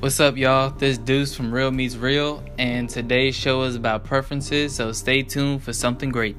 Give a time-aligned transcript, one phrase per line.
[0.00, 0.70] What's up, y'all?
[0.70, 5.64] This Deuce from Real Meets Real, and today's show is about preferences, so stay tuned
[5.64, 6.36] for something great.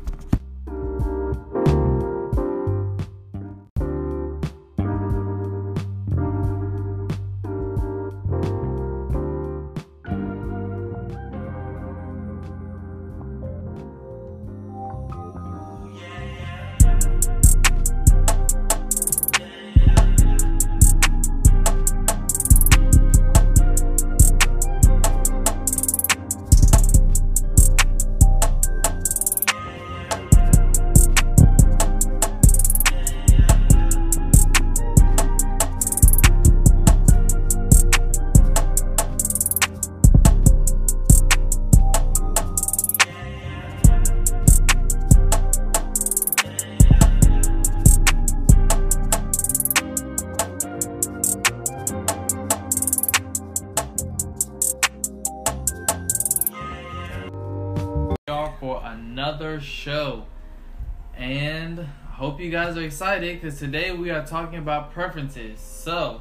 [63.00, 65.62] Excited because today we are talking about preferences.
[65.62, 66.20] So,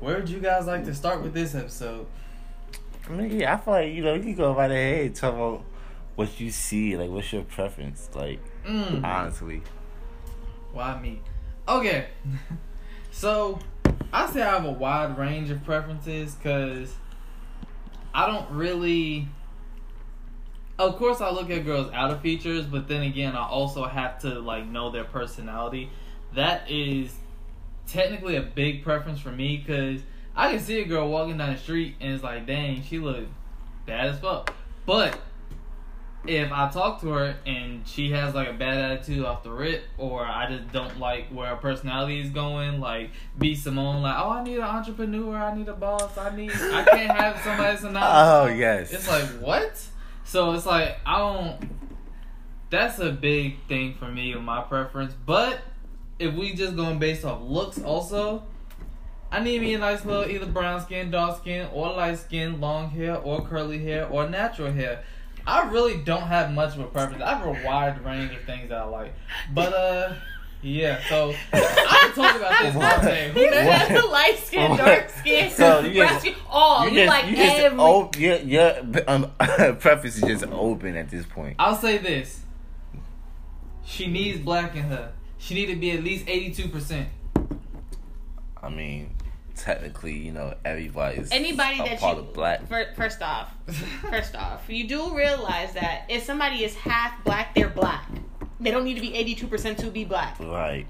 [0.00, 2.04] where would you guys like to start with this episode?
[3.08, 5.34] I mean, yeah, I feel like you know you can go by the and talk
[5.34, 5.62] about
[6.16, 9.62] what you see, like what's your preference, like Mm, honestly.
[10.72, 11.20] why me?
[11.68, 12.08] Okay.
[13.12, 13.60] so,
[14.12, 16.92] I say I have a wide range of preferences because
[18.12, 19.28] I don't really.
[20.78, 24.38] Of course, I look at girls' outer features, but then again, I also have to
[24.38, 25.90] like know their personality.
[26.34, 27.14] That is
[27.86, 30.02] technically a big preference for me because
[30.36, 33.24] I can see a girl walking down the street and it's like, dang, she look
[33.86, 34.54] bad as fuck.
[34.86, 35.18] But
[36.26, 39.82] if I talk to her and she has like a bad attitude off the rip,
[39.96, 44.30] or I just don't like where her personality is going, like be Simone, like, oh,
[44.30, 47.82] I need an entrepreneur, I need a boss, I need, I can't have somebody that's
[47.84, 48.92] a Oh yes.
[48.92, 49.80] it's like what?
[50.28, 51.70] So it's like I don't.
[52.68, 55.14] That's a big thing for me with my preference.
[55.14, 55.58] But
[56.18, 58.42] if we just going based off looks, also,
[59.32, 62.90] I need me a nice little either brown skin, dark skin, or light skin, long
[62.90, 65.02] hair, or curly hair, or natural hair.
[65.46, 67.22] I really don't have much of a preference.
[67.22, 69.14] I have a wide range of things that I like.
[69.54, 70.12] But uh,
[70.62, 71.00] yeah.
[71.08, 71.58] So I
[72.02, 73.02] can talk about this all What?
[73.02, 73.30] day.
[73.34, 73.88] He Who that?
[73.88, 76.88] has light skin, dark skin, So you brown just- skin, all.
[76.88, 77.78] You, just, like you just every.
[77.78, 78.72] op- your your
[79.06, 79.30] um,
[79.78, 81.56] preface is just open at this point.
[81.58, 82.40] I'll say this.
[83.84, 85.12] She needs black in her.
[85.38, 87.08] She need to be at least eighty-two percent.
[88.62, 89.14] I mean,
[89.54, 92.66] technically, you know, everybody's Anybody a that part you of black.
[92.96, 93.54] first off,
[94.10, 98.04] first off, you do realize that if somebody is half black, they're black.
[98.60, 100.38] They don't need to be eighty two percent to be black.
[100.40, 100.86] Right.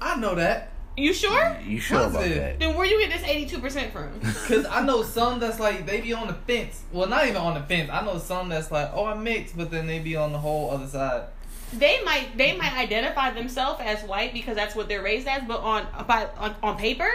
[0.00, 0.72] I know that.
[0.96, 1.56] You sure?
[1.64, 2.36] You sure about Positive.
[2.36, 2.58] that?
[2.58, 4.20] Then where you get this eighty two percent from?
[4.48, 6.82] Cause I know some that's like they be on the fence.
[6.92, 7.90] Well, not even on the fence.
[7.92, 10.70] I know some that's like, oh, I mixed, but then they be on the whole
[10.70, 11.26] other side.
[11.72, 15.60] they might they might identify themselves as white because that's what they're raised as, but
[15.60, 17.08] on by, on, on paper,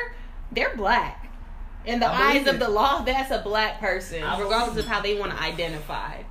[0.51, 1.21] they're black.
[1.85, 2.59] In the I eyes of it.
[2.59, 6.23] the law, that's a black person, regardless of how they want to identify.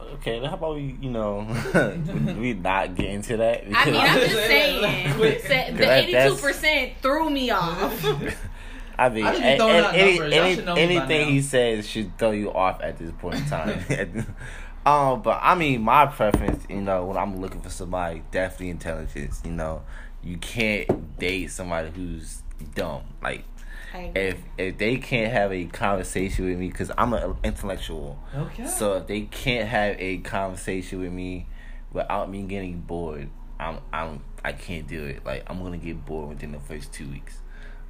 [0.00, 1.46] Okay, then how about we, you know,
[2.38, 3.64] we not get into that?
[3.74, 5.40] I mean, I'm just saying, saying, quick.
[5.42, 8.04] sa- the That- eighty that's- two percent threw me off.
[8.98, 11.40] I mean, I just be a- throwing a- out any, any- should me anything he
[11.42, 13.78] says should throw you off at this point in time.
[14.86, 19.40] um, but I mean, my preference, you know, when I'm looking for somebody, definitely intelligence.
[19.44, 19.82] You know,
[20.22, 22.42] you can't date somebody who's
[22.74, 23.02] dumb.
[23.22, 23.57] Like, I agree.
[23.94, 28.18] If if they can't have a conversation with me, because I'm an intellectual.
[28.34, 28.66] Okay.
[28.66, 31.46] So if they can't have a conversation with me
[31.92, 35.24] without me getting bored, I'm I'm I can't do it.
[35.24, 37.38] Like I'm gonna get bored within the first two weeks.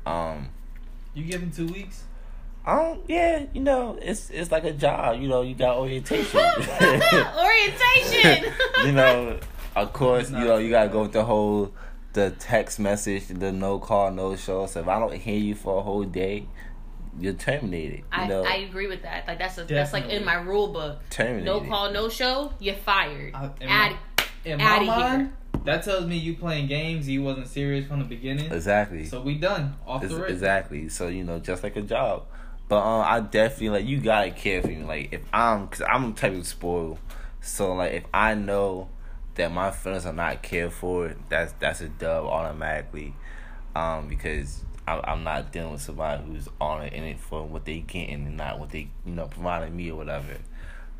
[0.06, 0.48] Um,
[1.14, 2.04] you give him two weeks.
[2.64, 5.20] um, yeah, you know, it's it's like a job.
[5.20, 6.40] You know, you got orientation.
[7.38, 8.52] Orientation.
[8.86, 9.38] you know,
[9.76, 11.72] of course, you know, you gotta go with the whole
[12.12, 14.66] the text message, the no call, no show.
[14.66, 16.46] So if I don't hear you for a whole day,
[17.18, 17.98] you're terminated.
[17.98, 19.26] You I, know, I agree with that.
[19.26, 21.00] Like that's a, that's like in my rule book.
[21.10, 21.44] terminated.
[21.44, 22.52] No call, no show.
[22.60, 23.34] You're fired.
[23.34, 23.96] I- in Add,
[24.44, 25.32] In my Outta mind,
[25.64, 27.08] that tells me you playing games.
[27.08, 28.50] You wasn't serious from the beginning.
[28.52, 29.04] Exactly.
[29.06, 30.30] So we done off Ex- the rip.
[30.30, 30.88] Exactly.
[30.88, 32.26] So you know, just like a job.
[32.68, 34.84] But um, I definitely like you gotta care for me.
[34.84, 36.98] Like if I'm, cause I'm type of spoiled.
[37.40, 38.88] So like if I know
[39.38, 43.14] that my feelings are not cared for, that's that's a dub automatically.
[43.74, 47.64] Um, because I'm I'm not dealing with somebody who's on it in it for what
[47.64, 50.36] they getting and not what they you know providing me or whatever.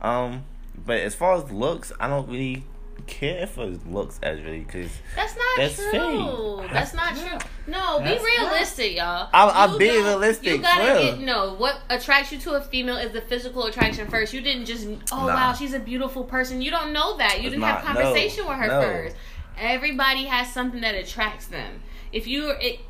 [0.00, 0.44] Um,
[0.86, 2.64] but as far as looks, I don't really
[3.06, 6.58] care for looks as really because That's not That's true.
[6.62, 6.70] fake.
[6.72, 7.38] That's not true.
[7.66, 9.28] No, That's be realistic, y'all.
[9.32, 11.16] I'm- I'm being got- realistic, You gotta for real.
[11.16, 11.54] get no.
[11.54, 14.32] What attracts you to a female is the physical attraction first.
[14.32, 15.34] You didn't just oh Nah.
[15.34, 16.60] wow she's a beautiful person.
[16.62, 17.38] You don't know that.
[17.40, 18.80] You It's didn't have conversation no, with her no.
[18.82, 19.16] first.
[19.58, 21.82] Everybody has something that attracts them.
[22.12, 22.80] If you it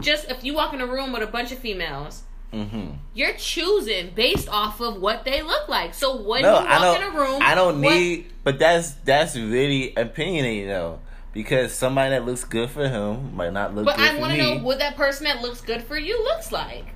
[0.00, 2.22] just if you walk in a room with a bunch of females.
[2.52, 5.94] Hmm You're choosing based off of what they look like.
[5.94, 7.02] So when no, you walk I don't.
[7.02, 10.98] in a room, I don't what- need, but that's that's really opinionated though,
[11.32, 14.32] because somebody that looks good for him might not look But good I for want
[14.34, 14.56] to me.
[14.56, 16.86] know what that person that looks good for you looks like.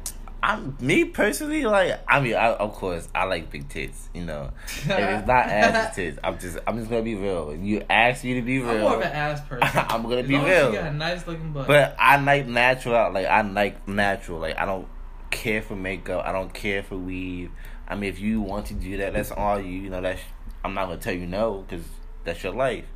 [0.42, 4.10] I'm me personally, like I mean, I, of course, I like big tits.
[4.12, 6.18] You know, if it's not ass it's tits.
[6.22, 7.48] I'm just, I'm just gonna be real.
[7.50, 9.68] If you ask me to be real I'm real, more of an ass person.
[9.88, 10.72] I'm gonna As be long as real.
[10.74, 11.66] You got a nice looking butt.
[11.66, 13.10] But I like natural.
[13.10, 14.38] Like I like natural.
[14.40, 14.86] Like I don't
[15.34, 16.24] care for makeup.
[16.24, 17.50] I don't care for weave.
[17.86, 19.82] I mean, if you want to do that, that's all you.
[19.82, 20.22] You know, that's.
[20.64, 21.84] I'm not gonna tell you no because
[22.24, 22.86] that's your life.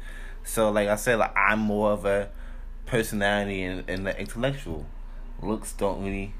[0.44, 2.30] So, like I said, like I'm more of a
[2.86, 4.86] personality and, and the intellectual.
[5.42, 6.32] Looks don't really,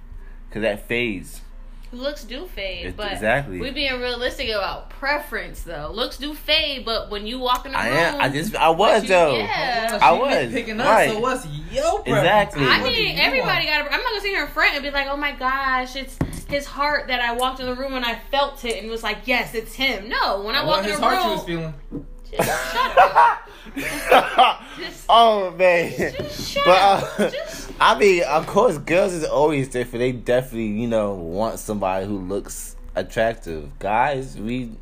[0.50, 1.43] cause that fades.
[1.90, 3.58] Looks do fade, It- but exactly.
[3.61, 5.90] we being realistic about preference though.
[5.90, 8.20] Looks do fade, but when you walk in the I room, am.
[8.20, 8.55] I just.
[8.55, 9.37] I was you- though.
[9.38, 9.99] yeah.
[10.02, 10.87] I was, picking us.
[10.87, 11.11] right.
[11.11, 12.19] So what's your preference?
[12.19, 12.64] Exactly.
[12.67, 13.87] I What mean, everybody got.
[13.87, 16.19] I'm not gonna sit here in front and be like, "Oh my gosh, it's
[16.49, 19.20] his heart." That I walked in the room and I felt it and was like,
[19.25, 21.44] "Yes, it's him." No, when I What walk in his the heart you room, was
[21.46, 22.06] feeling?
[22.32, 24.62] Just shut up.
[24.78, 25.90] Just- oh man.
[25.98, 27.20] Just shut But, up.
[27.20, 30.00] uh, Just I mean, of course, girls is always different.
[30.00, 33.78] They definitely, you know, want somebody who looks attractive.
[33.78, 34.72] Guys, we,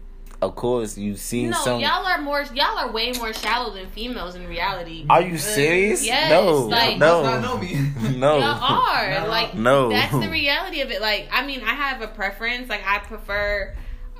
[0.40, 1.81] of course, you've seen no, some.
[1.81, 2.43] y'all are more.
[2.54, 5.04] Y'all are way more shallow than females in reality.
[5.10, 6.06] Are you serious?
[6.06, 7.60] Yes, no, like- no, Must not
[8.16, 8.38] no.
[8.38, 9.28] Y'all are No.
[9.28, 9.88] like No.
[9.90, 11.02] That's the reality of it.
[11.02, 12.69] Like, I mean, I have a preference.
[12.70, 13.75] Like, I prefer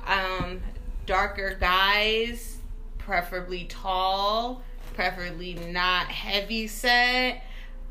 [0.05, 0.61] um
[1.07, 2.56] darker guys,
[3.07, 4.61] preferably tall,
[4.93, 7.41] preferably not heavy set.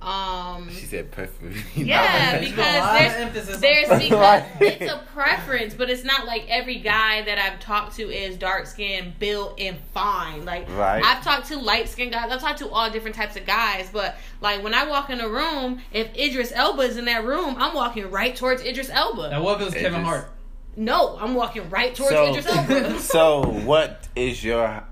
[0.02, 1.56] Um, She said perfect.
[1.74, 5.88] yeah, She's put a lot of emphasis because on there's because it's a preference, but
[5.88, 10.44] it's not like every guy that I've talked to is dark skinned, built, and fine.
[10.44, 11.02] Like Right.
[11.02, 12.30] I've talked to light skinned guys.
[12.30, 15.28] I've talked to all different types of guys, but like when I walk in a
[15.28, 19.30] room, if Idris Elba is in that room, I'm walking right towards Idris Elba.
[19.30, 20.30] Now what if it was It Kevin Hart?
[20.76, 23.00] No, I'm walking right towards So, Idris Elba.
[23.00, 24.84] so what is your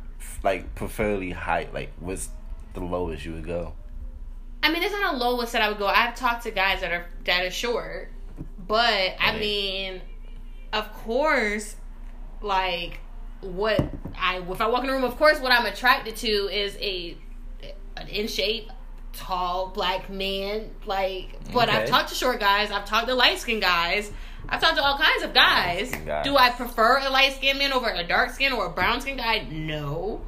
[0.44, 1.74] like preferably height?
[1.74, 2.28] Like, what's
[2.74, 3.72] the lowest you would go?
[4.62, 5.86] I mean, it's not a lowest that I would go.
[5.86, 8.10] I've talked to guys that are that are short,
[8.58, 10.00] but I mean,
[10.72, 11.76] of course,
[12.40, 13.00] like
[13.40, 13.80] what
[14.18, 17.16] I if I walk in a room, of course, what I'm attracted to is a
[17.96, 18.70] an in shape,
[19.12, 20.70] tall black man.
[20.86, 22.70] Like, but I've talked to short guys.
[22.70, 24.10] I've talked to light skinned guys.
[24.48, 25.90] I've talked to all kinds of guys.
[25.90, 26.24] Guys.
[26.24, 29.18] Do I prefer a light skinned man over a dark skin or a brown skinned
[29.18, 29.46] guy?
[29.50, 30.22] No.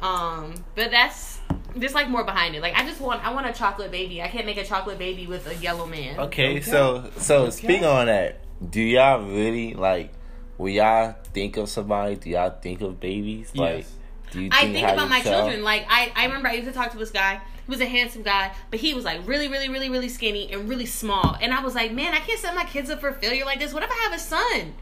[0.00, 1.38] Um, but that's
[1.78, 2.62] just like more behind it.
[2.62, 4.22] Like I just want I want a chocolate baby.
[4.22, 6.18] I can't make a chocolate baby with a yellow man.
[6.18, 6.60] Okay, Okay.
[6.62, 7.50] so so Okay.
[7.50, 8.40] speaking on that,
[8.70, 10.12] do y'all really like?
[10.56, 12.16] Will y'all think of somebody?
[12.16, 13.52] Do y'all think of babies?
[13.54, 13.86] Like,
[14.32, 14.50] do you?
[14.52, 15.40] I think think about you my tell?
[15.40, 15.62] children.
[15.62, 17.40] Like I, I remember I used to talk to this guy.
[17.66, 20.68] He was a handsome guy, but he was like really, really, really, really skinny and
[20.68, 21.36] really small.
[21.40, 23.72] And I was like, man, I can't set my kids up for failure like this.
[23.74, 24.74] What if I have a son?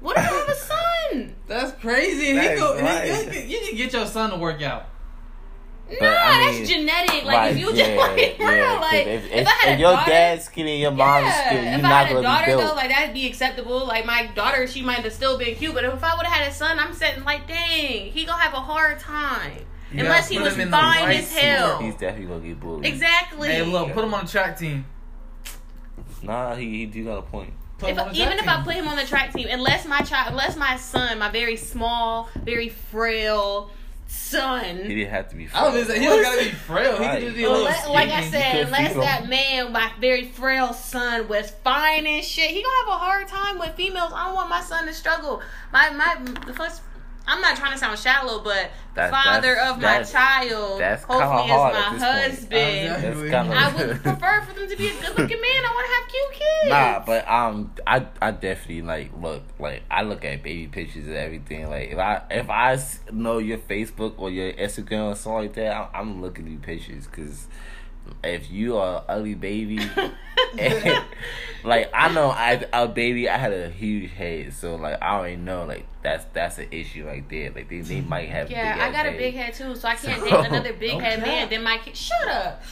[0.00, 1.36] What if I have a son?
[1.46, 2.30] That's crazy.
[2.30, 3.06] And he go, he- right.
[3.06, 4.86] you, can, you can get your son to work out.
[5.88, 7.24] Nah, But, I that's genetic.
[7.24, 9.50] Like Right, if you yeah, just like, bro, yeah, 'cause like if, if, if, I
[9.50, 11.96] had if a your daughter, dad's skinny and your mom's skinny, you're if not I
[12.02, 13.86] had a gonna daughter though, like that'd be acceptable.
[13.86, 16.50] Like my daughter, she might have still been cute, but if I would have had
[16.50, 20.40] a son, I'm sitting like, dang, he gonna have a hard time You unless he
[20.40, 21.78] was him in the fine right as hell.
[21.80, 22.84] He's definitely gonna get bullied.
[22.86, 23.48] Exactly.
[23.48, 24.86] Hey, look, put him on the track team.
[26.22, 27.52] Nah, he he do got a point.
[27.78, 28.48] Put him If, on the track even if team.
[28.48, 31.56] I put him on the track team, unless my child, unless my son, my very
[31.56, 33.70] small, very frail
[34.08, 35.48] son, He didn't have to be.
[35.52, 36.96] I was gonna say he don't gotta be frail.
[36.96, 37.12] He Right.
[37.18, 40.72] can just be a little Unless- like I said, unless that man, my very frail
[40.72, 44.12] son, was fine and shit, he gonna have a hard time with females.
[44.14, 45.42] I don't want my son to struggle.
[45.72, 46.16] My my
[46.46, 46.80] the first.
[47.28, 51.02] I'm not trying to sound shallow, but the That- father that's- of my child, that's
[51.04, 53.04] hopefully, kinda is my husband.
[53.24, 53.30] Exactly.
[53.56, 55.64] I would prefer for them to be a good looking man.
[55.64, 56.68] I want to have cute kids.
[56.68, 61.16] Nah, but um, I I definitely like look like I look at baby pictures and
[61.16, 61.68] everything.
[61.68, 65.54] Like if I if I s- know your Facebook or your Instagram or something like
[65.54, 67.46] that, I'm, I'm looking at these pictures because
[68.24, 69.78] if you are an ugly baby,
[70.58, 71.04] and,
[71.64, 75.36] like I know I a baby, I had a huge head, so like I already
[75.36, 77.50] know like that's that's an issue right there.
[77.50, 78.50] Like they, they might have.
[78.50, 81.18] Yeah, I got a big head too, so I can't So- date another big head
[81.20, 81.30] Okay.
[81.30, 81.48] man.
[81.50, 82.62] Then my kid, shut up.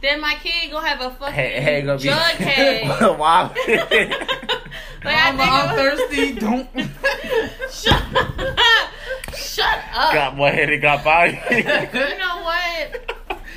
[0.00, 3.18] then my kid gonna have a fucking Head, head gonna be jug head.
[3.18, 3.52] Wow.
[5.04, 6.32] Like, I I'm, I'm thirsty.
[6.32, 6.66] Don't.
[7.70, 8.58] shut, up.
[9.36, 10.14] Shut up.
[10.14, 11.38] got more head and got body.
[11.50, 12.33] You know what?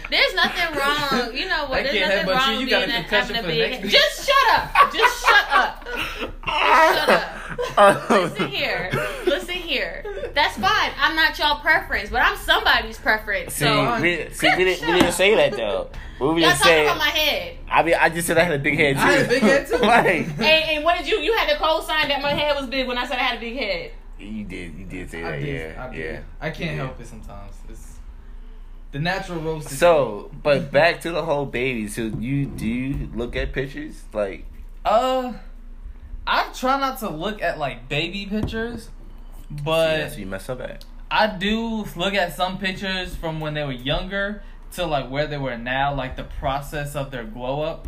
[0.10, 1.36] There's nothing wrong.
[1.36, 1.84] You know what?
[1.84, 2.32] There's nothing headbutt you.
[2.34, 3.72] wrong You being a a, concussion having a big.
[3.72, 3.92] next week.
[3.92, 4.94] Just shut up.
[4.94, 5.88] Just shut up.
[6.48, 8.10] Shut up.
[8.10, 8.92] Listen here.
[9.26, 10.04] Listen here.
[10.34, 10.92] That's fine.
[11.00, 13.54] I'm not y'all preference, but I'm somebody's preference.
[13.54, 15.90] See, so we, see, we, didn't, we didn't say that though.
[16.20, 17.58] We y'all just talking about my head.
[17.70, 19.02] I mean, I just said I had a big head too.
[19.02, 19.78] I had a big head, too.
[19.82, 21.18] like, And, and what did you?
[21.20, 23.40] You had to co-sign that my head was big when I said I had a
[23.40, 23.92] big head.
[24.18, 25.34] you did, you did say that.
[25.34, 25.76] I did.
[25.76, 26.00] yeah, I did.
[26.14, 26.20] yeah.
[26.42, 27.56] I can't help it sometimes.
[27.70, 27.87] It's
[28.92, 29.70] the natural roast.
[29.70, 31.88] So, but back to the whole baby.
[31.88, 34.46] So, you do you look at pictures like?
[34.86, 35.34] uh,
[36.26, 38.90] I try not to look at like baby pictures,
[39.50, 40.86] but that's what you mess up at.
[41.10, 44.42] I do look at some pictures from when they were younger
[44.74, 47.88] to like where they were now, like the process of their glow up.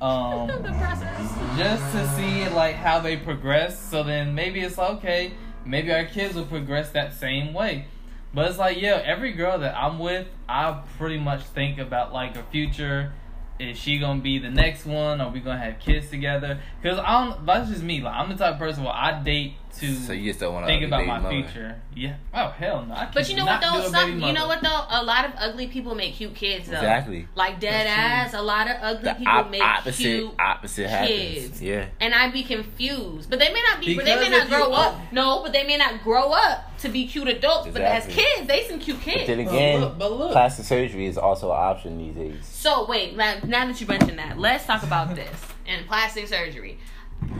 [0.00, 1.58] Um, the process.
[1.58, 3.78] just to see like how they progress.
[3.78, 5.32] So then maybe it's like, okay,
[5.64, 7.86] maybe our kids will progress that same way.
[8.32, 12.36] But it's like, yeah, every girl that I'm with, I pretty much think about like
[12.36, 13.12] a future.
[13.58, 15.20] Is she gonna be the next one?
[15.20, 16.60] Are we gonna have kids together?
[16.80, 17.44] Because I don't.
[17.44, 18.00] That's just me.
[18.00, 20.66] Like I'm the type of person where I date to So you just don't want
[20.66, 21.76] to think about my future.
[21.94, 22.16] Yeah.
[22.34, 23.08] Oh hell no.
[23.14, 23.82] But you know what though?
[23.82, 24.84] do Some baby you know what though?
[24.90, 26.76] A lot of ugly people make cute kids though.
[26.76, 27.26] Exactly.
[27.34, 28.34] Like dead ass.
[28.34, 31.10] A lot of ugly The people op- make opposite, cute opposite happens.
[31.18, 31.62] kids.
[31.62, 31.86] Yeah.
[32.00, 33.28] and I'd be confused.
[33.30, 33.96] But they may not be.
[33.96, 35.00] but they may not if you- grow up.
[35.12, 37.66] No, but they may not grow up to be cute adults.
[37.68, 37.82] Exactly.
[38.14, 39.26] But as kids, they some cute But kids.
[39.26, 40.32] then But again, look- but look.
[40.32, 42.46] plastic surgery is also an option these days.
[42.46, 45.28] So wait, now now that you mentioned that, let's talk about this
[45.66, 46.78] and plastic surgery.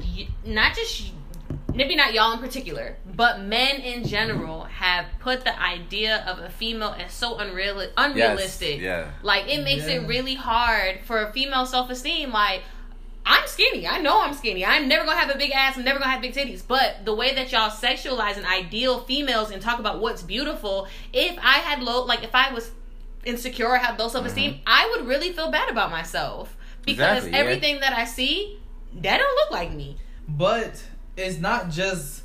[0.02, 1.12] Y- Not just
[1.74, 6.50] maybe not y'all in particular, but men in general have put the idea of a
[6.50, 8.80] female as so unreal unrealistic.
[8.80, 9.10] yeah.
[9.22, 9.94] Like it makes Yeah.
[10.00, 12.32] it really hard for a female self esteem.
[12.32, 12.62] Like
[13.26, 13.86] I'm skinny.
[13.86, 14.64] I know I'm skinny.
[14.64, 15.76] I'm never gonna have a big ass.
[15.76, 16.62] I'm never gonna have big titties.
[16.66, 21.38] But the way that y'all sexualize and ideal females and talk about what's beautiful, if
[21.38, 22.70] I had low, like if I was
[23.24, 24.12] insecure or have low mm-hmm.
[24.12, 27.36] self esteem, I would really feel bad about myself because Exactly, yeah.
[27.38, 28.58] everything that I see,
[28.94, 29.96] that don't look like me.
[30.26, 30.82] But
[31.16, 32.22] it's not just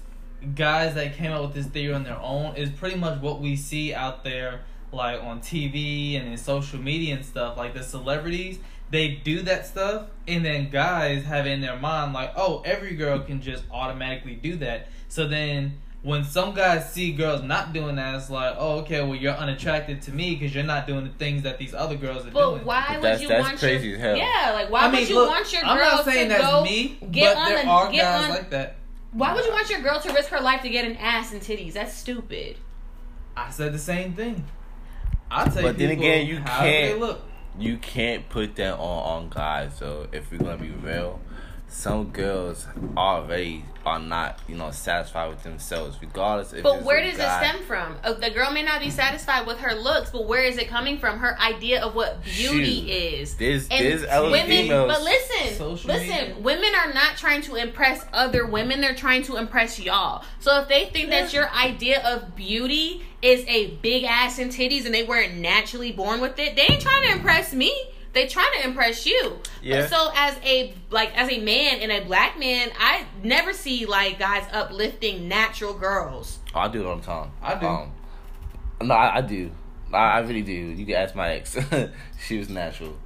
[0.54, 2.54] guys that came up with this theory on their own.
[2.56, 4.62] It's pretty much what we see out there,
[4.92, 7.58] like on TV and in social media and stuff.
[7.58, 8.60] Like the celebrities,
[8.92, 13.20] they do that stuff, and then guys have in their mind, like, oh, every girl
[13.20, 14.90] can just automatically do that.
[15.08, 15.80] So then.
[16.06, 20.04] When some guys see girls not doing that, it's like, oh, okay, well, you're unattracted
[20.04, 22.66] to me because you're not doing the things that these other girls are But doing.
[22.66, 24.16] why But would that's- you that's want crazy your as hell.
[24.18, 24.52] yeah?
[24.54, 26.46] Like why I mean, would you look, want your girl I'm not saying to that's
[26.48, 28.76] go me, get but on there the are get guys on like that.
[29.14, 31.42] Why would you want your girl to risk her life to get an ass and
[31.42, 31.74] titties?
[31.74, 32.58] That's stupid.
[33.36, 34.44] I said the same thing.
[35.32, 37.22] I tell you But then again, you can't- look.
[37.58, 38.80] You can't put that on
[39.24, 39.72] on guys.
[39.80, 41.20] So if we're gonna be real,
[41.68, 46.64] some girls already are not, you know, satisfied with themselves, regardless if.
[46.64, 47.44] But where does guy.
[47.44, 47.96] it stem from?
[48.04, 50.98] Uh, the girl may not be satisfied with her looks, but where is it coming
[50.98, 51.20] from?
[51.20, 52.90] Her idea of what beauty Shoot.
[52.90, 53.36] is.
[53.36, 54.92] There's And there's women, females.
[54.92, 56.08] but listen, Social listen.
[56.30, 56.36] media.
[56.40, 60.24] Women are not trying to impress other women; they're trying to impress y'all.
[60.40, 64.86] So if they think that your idea of beauty is a big ass and titties,
[64.86, 67.72] and they weren't naturally born with it, they ain't trying to impress me.
[68.16, 69.40] They trying to impress you.
[69.62, 69.88] Yeah.
[69.88, 74.20] So as a like as a man and a black man, I never see like
[74.20, 76.40] guys uplifting natural girls.
[76.56, 77.32] Oh, I do it all the time.
[77.44, 77.68] I do.
[77.68, 77.92] Um,
[78.84, 79.52] no, I, I do.
[79.92, 80.54] I, I really do.
[80.54, 81.58] You can ask my ex.
[82.26, 82.98] she was natural.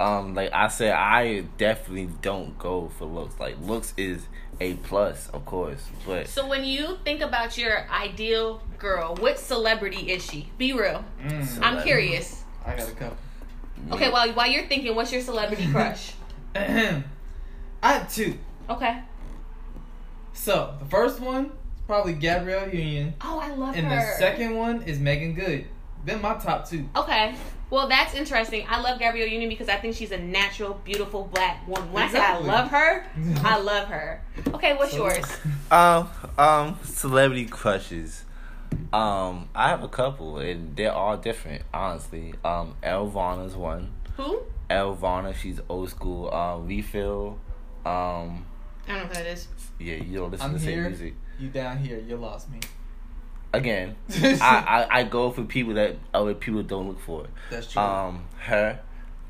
[0.00, 3.38] Um, like I said, I definitely don't go for looks.
[3.38, 4.26] Like looks is
[4.58, 10.10] a plus, of course, but So when you think about your ideal girl, what celebrity
[10.10, 10.50] is she?
[10.58, 11.04] Be real.
[11.24, 12.42] Mm, I'm curious.
[12.64, 13.16] I got a couple.
[13.92, 16.12] Okay, while while you're thinking, what's your celebrity crush?
[16.54, 17.02] I
[17.82, 18.38] have two.
[18.68, 19.00] Okay.
[20.32, 21.50] So the first one is
[21.86, 23.96] probably Gabrielle Union, Oh, I love and her.
[24.12, 25.66] the second one is Meagan Good.
[26.04, 26.88] They're my top two.
[26.94, 27.34] Okay.
[27.68, 28.64] Well, that's interesting.
[28.68, 31.90] I love Gabrielle Union because I think she's a natural, beautiful black woman.
[31.92, 32.48] When Exactly.
[32.48, 33.06] I say I love her,
[33.44, 34.22] I love her.
[34.54, 35.24] Okay, what's So- yours?
[35.70, 38.22] um, um, celebrity crushes.
[38.92, 41.62] Um, I have a couple, and they're all different.
[41.74, 43.92] Honestly, um, Elvana's one.
[44.16, 44.42] Who?
[44.70, 46.32] Elvana, she's old school.
[46.32, 47.38] Um, refill.
[47.84, 48.46] Um,
[48.88, 49.48] I don't know who that is.
[49.78, 50.88] yeah, you don't listen I'm to the same here.
[50.88, 51.14] music.
[51.38, 52.60] You down here, you lost me.
[53.52, 57.26] Again, I, I I go for people that other people don't look for.
[57.50, 57.80] That's true.
[57.82, 58.80] Um, her,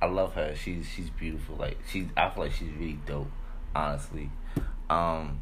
[0.00, 0.54] I love her.
[0.56, 1.56] She's she's beautiful.
[1.56, 3.30] Like she's, I feel like she's really dope.
[3.74, 4.30] Honestly,
[4.88, 5.40] um,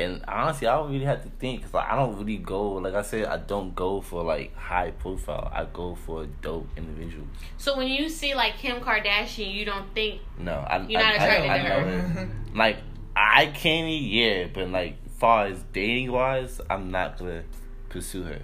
[0.00, 2.72] and honestly, I don't really have to think because like, I don't really go.
[2.74, 5.50] Like I said, I don't go for like high profile.
[5.54, 7.28] I go for dope individuals.
[7.58, 10.84] So when you see like Kim Kardashian, you don't think No, I.
[10.86, 12.00] You're I, not I- attracted I, to know her.
[12.08, 12.30] her.
[12.54, 12.78] Like
[13.14, 17.44] I can't, yeah, but like far as dating wise, I'm not gonna
[17.88, 18.40] pursue her.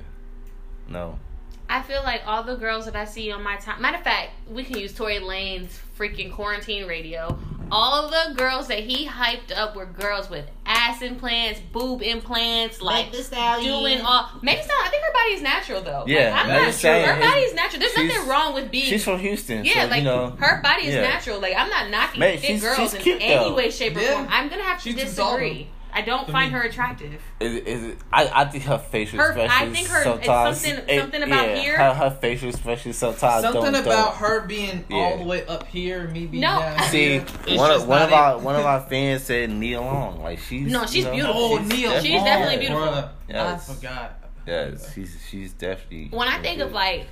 [0.89, 1.19] No.
[1.69, 3.81] I feel like all the girls that I see on my time.
[3.83, 5.69] Matter of fact, we can use Tory Lanez
[5.99, 7.37] freaking quarantine radio.
[7.69, 13.07] All the girls that he hyped up were girls with ass implants, boob implants, like
[13.07, 13.81] Meg Thee Stallion.
[13.81, 14.31] doing all.
[14.41, 16.05] Meg Thee I think her body is natural though.
[16.07, 16.73] Yeah, like, I'm Meg not sure.
[16.75, 17.81] Stallion Her is- body is natural.
[17.81, 18.85] There's nothing wrong with being.
[18.85, 20.37] She's from Houston, yeah, so like you know.
[20.39, 21.01] her body is yeah.
[21.03, 21.41] natural.
[21.41, 24.01] Like I'm not knocking Meg, fit she's- girls she's in cute, any way, shape, or
[24.01, 24.13] Yeah.
[24.15, 24.29] form.
[24.31, 25.69] I'm gonna have to She's too tall, disagree.
[25.97, 27.15] I don't to find her attractive.
[27.41, 29.51] Is it, is it, I, I think her facial Her- expression.
[29.51, 31.77] I think her- it's sometimes, something- something about yeah, here.
[31.79, 34.17] Her, her facial expression sometimes Something don't, about don't.
[34.17, 34.97] her being Yeah.
[34.97, 36.59] all the way up here, me being No.
[36.59, 37.25] down See, here.
[37.47, 40.21] It's one, of, one not of our one of our fans said Nia Long.
[40.23, 41.35] Like she's No, she's you know, beautiful.
[41.43, 42.01] Oh, Neil.
[42.03, 43.11] She's definitely beautiful.
[43.29, 43.71] Yes.
[43.71, 44.23] I forgot.
[44.47, 46.09] Yes, she's she's definitely.
[46.11, 47.07] when I think of like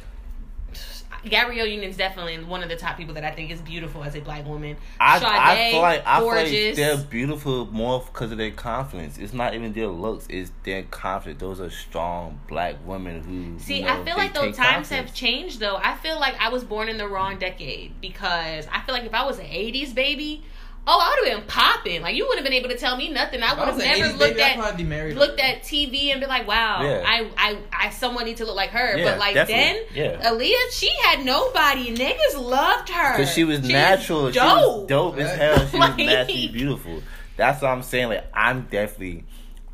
[1.25, 4.21] Gabrielle Union's definitely one of the top people that I think is beautiful as a
[4.21, 4.77] black woman.
[5.01, 6.51] I, Sade, I feel like I gorgeous.
[6.51, 9.19] feel like they're beautiful more because of their confidence.
[9.19, 11.41] It's not even their looks; it's their confidence.
[11.41, 13.59] Those are strong black women who.
[13.59, 15.11] See, you know, I feel like those times confidence.
[15.11, 15.77] have changed though.
[15.77, 19.15] I feel like I was born in the wrong decade because I feel like if
[19.15, 20.43] I was an '80s baby,
[20.87, 22.03] oh, I would have been popping.
[22.03, 23.43] Like you wouldn't have been able to tell me nothing.
[23.43, 26.47] I would have never looked baby, at be married looked at TV and be like,
[26.47, 27.03] wow, Yeah.
[27.07, 28.97] I I I somewhat need to look like her.
[28.97, 29.93] Yeah, but like definitely.
[29.95, 30.31] then, Yeah.
[30.31, 31.95] Aaliyah, she had nobody.
[31.95, 34.31] Niggas loved her Because she was is natural.
[34.31, 35.57] She was dope as hell.
[35.59, 37.03] She was Like- naturally beautiful.
[37.37, 38.09] That's what I'm saying.
[38.09, 39.25] Like, I'm definitely,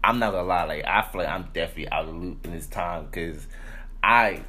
[0.03, 0.65] I'm not gonna lie.
[0.65, 3.47] Like, I feel like I'm definitely out of the loop in this time because
[4.03, 4.45] I,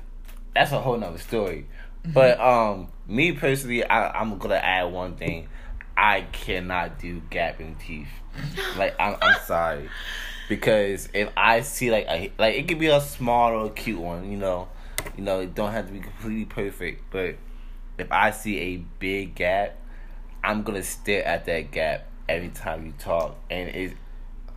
[0.55, 1.67] that's a whole nother story.
[2.03, 2.13] Mm-hmm.
[2.13, 5.49] But um, me personally, I, I'm gonna add one thing.
[6.01, 8.07] I cannot do gapping teeth.
[8.77, 9.89] Like, I'm, I'm sorry.
[10.49, 14.29] Because if I see like a like it could be a small or cute one,
[14.31, 14.67] you know,
[15.15, 17.03] you know, it don't have to be completely perfect.
[17.11, 17.35] But
[17.97, 19.77] if I see a big gap,
[20.43, 23.93] I'm gonna stare at that gap every time you talk, and it,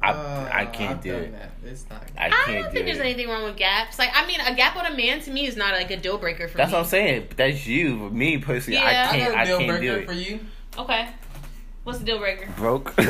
[0.03, 1.33] I Uh, I can't I've do it.
[1.33, 1.53] That.
[1.65, 2.03] It's not.
[2.19, 3.05] I I can't don't do think there's it.
[3.05, 3.99] anything wrong with gaps.
[3.99, 6.19] Like, I mean, a gap on a man to me is not like a deal
[6.19, 6.73] breaker for That's me.
[6.79, 7.25] That's what I'm saying.
[7.29, 7.99] But that's you.
[7.99, 8.87] But me personally, Yeah.
[8.87, 9.33] I I can't.
[9.33, 10.07] got I, a deal can't do breaker it.
[10.07, 10.41] for you.
[10.79, 11.09] Okay.
[11.85, 12.49] What's the deal breaker?
[12.57, 12.95] Broke.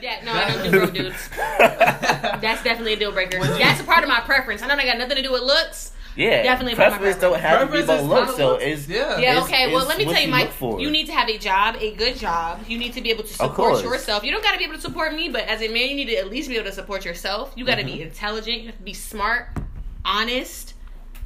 [0.00, 1.28] Yeah, no, I don't do broke dudes.
[1.38, 3.38] That's definitely a deal breaker.
[3.40, 4.62] That's a part of my preference.
[4.62, 5.92] I know that got nothing to do with looks.
[6.16, 8.30] Yeah, Definitely about my preference don't have to be Preference about is looks.
[8.32, 8.64] kinda So looks.
[8.64, 9.18] it's Yeah.
[9.18, 9.66] Yeah, It's- okay.
[9.72, 10.60] well, it's let me tell you, you Mike.
[10.60, 10.80] look.
[10.80, 12.60] You need to have a job, a good job.
[12.66, 13.82] You need to be able to support course.
[13.84, 14.24] yourself.
[14.24, 16.06] You don't got to be able to support me, but as a man, you need
[16.06, 17.52] to at least be able to support yourself.
[17.56, 17.96] You got to Mm-hmm.
[17.98, 18.60] be intelligent.
[18.62, 19.48] You have to be smart,
[20.04, 20.74] honest,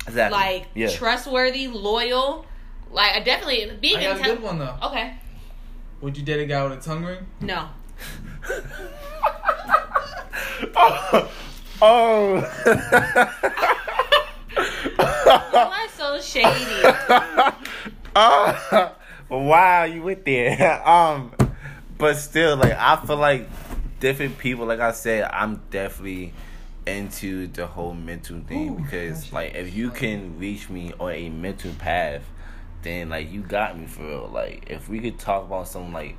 [0.06, 0.38] exactly.
[0.38, 0.88] like yeah.
[0.90, 2.44] trustworthy, loyal.
[2.90, 4.42] Like, I definitely being I got a good intelligent.
[4.42, 4.76] one though.
[4.88, 5.14] Okay.
[6.02, 7.24] Would you date a guy with a tongue ring?
[7.40, 7.68] No.
[10.76, 11.32] oh.
[11.80, 12.40] oh.
[14.96, 16.48] Why so shady?
[18.16, 18.94] oh.
[19.30, 20.82] Wow, you went there.
[20.88, 21.32] Um,
[21.98, 23.48] but still, like I feel like
[24.00, 24.66] different people.
[24.66, 26.32] Like I said, I'm definitely
[26.84, 31.12] into the whole mental thing Ooh, because, that's- like, if you can reach me on
[31.12, 32.22] a mental path,
[32.82, 34.30] then like you got me for real.
[34.32, 36.16] Like, if we could talk about something like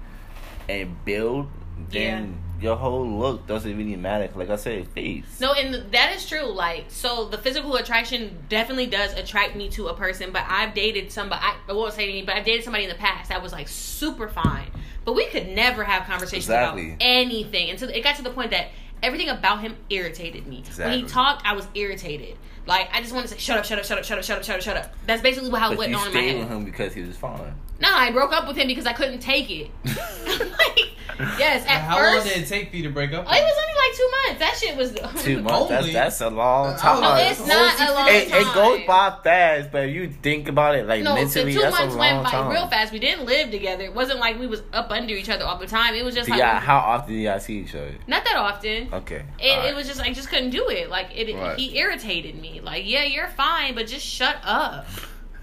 [0.69, 1.49] and build,
[1.89, 4.29] then your whole look doesn't really matter.
[4.35, 5.25] Like I said, face.
[5.39, 6.43] No, and that is true.
[6.43, 10.31] Like, so the physical attraction definitely does attract me to a person.
[10.31, 11.41] But I've dated somebody.
[11.43, 13.67] I, I won't say anything, but I've dated somebody in the past that was like
[13.67, 14.71] super fine,
[15.03, 16.89] but we could never have conversations Exactly.
[16.89, 18.69] about anything until it got to the point that
[19.01, 20.63] everything about him irritated me.
[20.77, 22.37] When he talked, I was irritated.
[22.65, 24.37] Like, I just wanted to say, "Shut up, shut up, shut up, shut up, shut
[24.37, 26.19] up, shut up, shut up." That's basically how it But went you on in my
[26.19, 27.53] stayed with him because he was fine.
[27.79, 29.69] No, I broke up with him because I couldn't take it.
[29.85, 30.92] like,
[31.39, 32.17] yes, at How first.
[32.25, 33.25] long did it take for you to break up?
[33.27, 34.39] Oh, it was only like two months.
[34.39, 34.77] That shit
[35.15, 35.69] was Two months.
[35.69, 37.01] That's that's a long Uh, time.
[37.01, 38.41] No, Oh, it's not a long it, time.
[38.41, 41.59] it goes by fast, but if you think about it, like No, the mentally, two
[41.61, 42.51] that's a months long went by time.
[42.51, 42.91] real fast.
[42.93, 43.83] We didn't live together.
[43.83, 45.95] It wasn't like we was up under each other all the time.
[45.95, 47.93] It was just Do like y'all, how often do y'all see each other?
[48.07, 48.89] not that often.
[48.93, 49.23] Okay.
[49.39, 49.69] It, alright.
[49.69, 50.89] it was just I just couldn't do it.
[50.89, 51.57] Like it, Right.
[51.57, 52.61] he irritated me.
[52.61, 54.85] Like yeah, you're fine, but just shut up.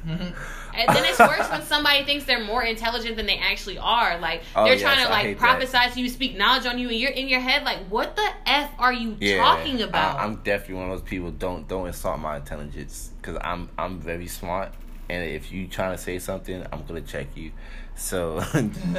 [0.06, 0.34] Mhm.
[0.74, 4.18] And then it's worse when somebody thinks they're more intelligent than they actually are.
[4.18, 6.96] Like Oh, they're yes, trying to like prophesize to you, speak knowledge on you, and
[6.98, 10.18] you're in your head like, what the f are you yeah, talking about?
[10.18, 11.30] I, am definitely one of those people.
[11.30, 14.72] Don't don't insult my intelligence because I'm I'm very smart,
[15.08, 17.52] and if you trying to say something, I'm gonna check you.
[17.94, 18.40] So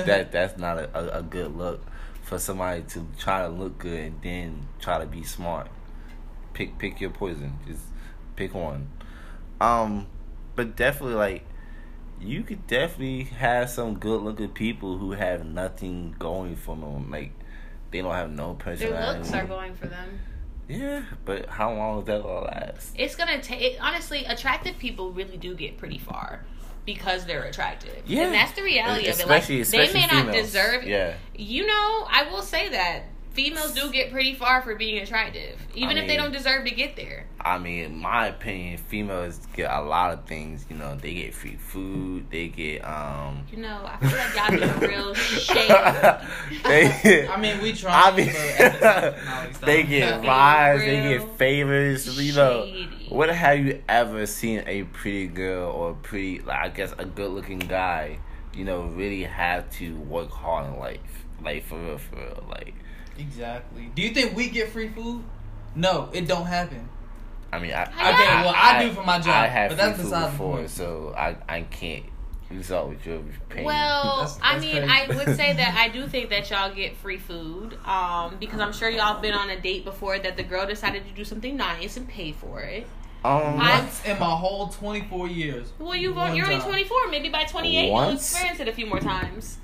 [0.05, 1.81] that that's not a, a, a good look
[2.21, 5.67] for somebody to try to look good and then try to be smart.
[6.53, 7.57] Pick pick your poison.
[7.65, 7.83] Just
[8.35, 8.87] pick one.
[9.59, 10.07] Um,
[10.55, 11.45] but definitely like
[12.19, 17.09] you could definitely have some good looking people who have nothing going for them.
[17.09, 17.31] Like
[17.91, 19.01] they don't have no personality.
[19.03, 20.19] Their looks are going for them.
[20.69, 22.93] Yeah, but how long is that gonna last?
[22.97, 23.77] It's gonna take.
[23.81, 26.45] Honestly, attractive people really do get pretty far
[26.85, 28.03] because they're attractive.
[28.05, 28.23] Yeah.
[28.25, 29.77] and that's the reality Especially- of it.
[29.77, 30.45] Like, they may not females.
[30.45, 30.83] deserve.
[30.83, 31.13] Yeah.
[31.35, 35.97] You know, I will say that females do get pretty far for being attractive, even
[35.97, 37.27] I if they don't deserve to get there.
[37.39, 40.65] I mean, in my opinion, females get a lot of things.
[40.69, 42.29] You know, they get free food.
[42.29, 43.45] They get um.
[43.51, 45.67] You know, I feel like y'all being real shady.
[46.63, 47.91] they, I mean, we try.
[47.93, 52.19] I mean, but the no, they get Being rides, they get favors.
[52.19, 53.07] You know, shady.
[53.09, 57.05] what have you ever seen a pretty girl or a pretty, like I guess, a
[57.05, 58.19] good-looking guy,
[58.53, 62.75] you know, really have to work hard in life, like for real, for real, like.
[63.17, 63.91] Exactly.
[63.95, 65.23] Do you think we get free food?
[65.75, 66.87] No, it don't happen.
[67.53, 69.95] I mean, I, Okay, I, well, I do for my job, I have but that's
[69.97, 70.69] free food beside the before, point.
[70.69, 72.05] so I I can't
[72.49, 73.19] result with your
[73.49, 73.65] pain.
[73.65, 74.87] Well, That's- I mean, crazy.
[74.89, 78.71] I would say that I do think that y'all get free food, um, because I'm
[78.73, 81.97] sure y'all been on a date before that the girl decided to do something nice
[81.97, 82.87] and pay for it.
[83.25, 85.71] um, Once in my whole 24 years.
[85.77, 87.07] Well, you've, you're only 24.
[87.09, 89.57] Maybe by 28 you'll experience it a few more times.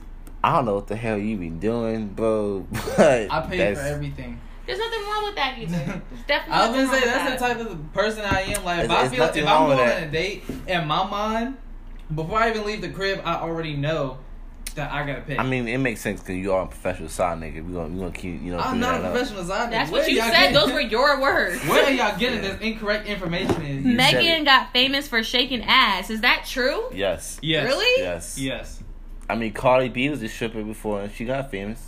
[0.48, 2.66] I don't know what the hell you be doing, bro.
[2.98, 4.40] But I pay that's- for everything.
[4.66, 5.78] There's nothing wrong with that either.
[6.12, 6.54] There's definitely.
[6.64, 8.64] I was nothing gonna say that's with the type of person I am.
[8.66, 11.08] Like if It's- I it's feel nothing if I'm going on a date, in my
[11.10, 11.58] mind,
[12.14, 14.18] before I even leave the crib, I already know
[14.76, 15.38] that I gotta pay.
[15.38, 17.66] I mean, it makes sense because you are a professional side nigga.
[17.66, 18.60] We gonna we gonna keep you know.
[18.60, 19.14] I'm not a that up.
[19.14, 19.72] professional side.
[19.72, 20.34] That's Where what you y'all said.
[20.34, 21.62] getting- Those were your words.
[21.66, 22.52] Where are y'all getting Yeah.
[22.52, 23.62] this incorrect information?
[23.66, 26.10] Is Megan got famous for shaking ass.
[26.10, 26.90] Is that true?
[26.94, 27.40] Yes.
[27.42, 28.04] yes, Really?
[28.04, 28.38] Yes.
[28.38, 28.77] yes.
[29.30, 31.84] I mean, Cardi B was a stripper before and she got famous.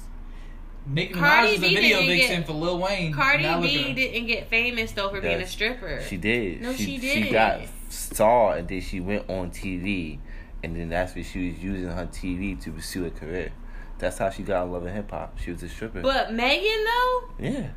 [0.85, 3.13] Nicki Cardi Minaj is a B video didn't vixen get- for Lil Wayne.
[3.13, 6.01] Cardi Now look at B didn't get famous though for being a stripper.
[6.07, 6.61] She did.
[6.61, 7.31] No, she She didn't.
[7.31, 10.19] got saw and then she went on TV,
[10.63, 13.51] and then that's when she was using her TV to pursue a career.
[13.99, 15.37] That's how she got in love and hip hop.
[15.39, 16.01] She was a stripper.
[16.01, 17.67] But Megan though, yeah,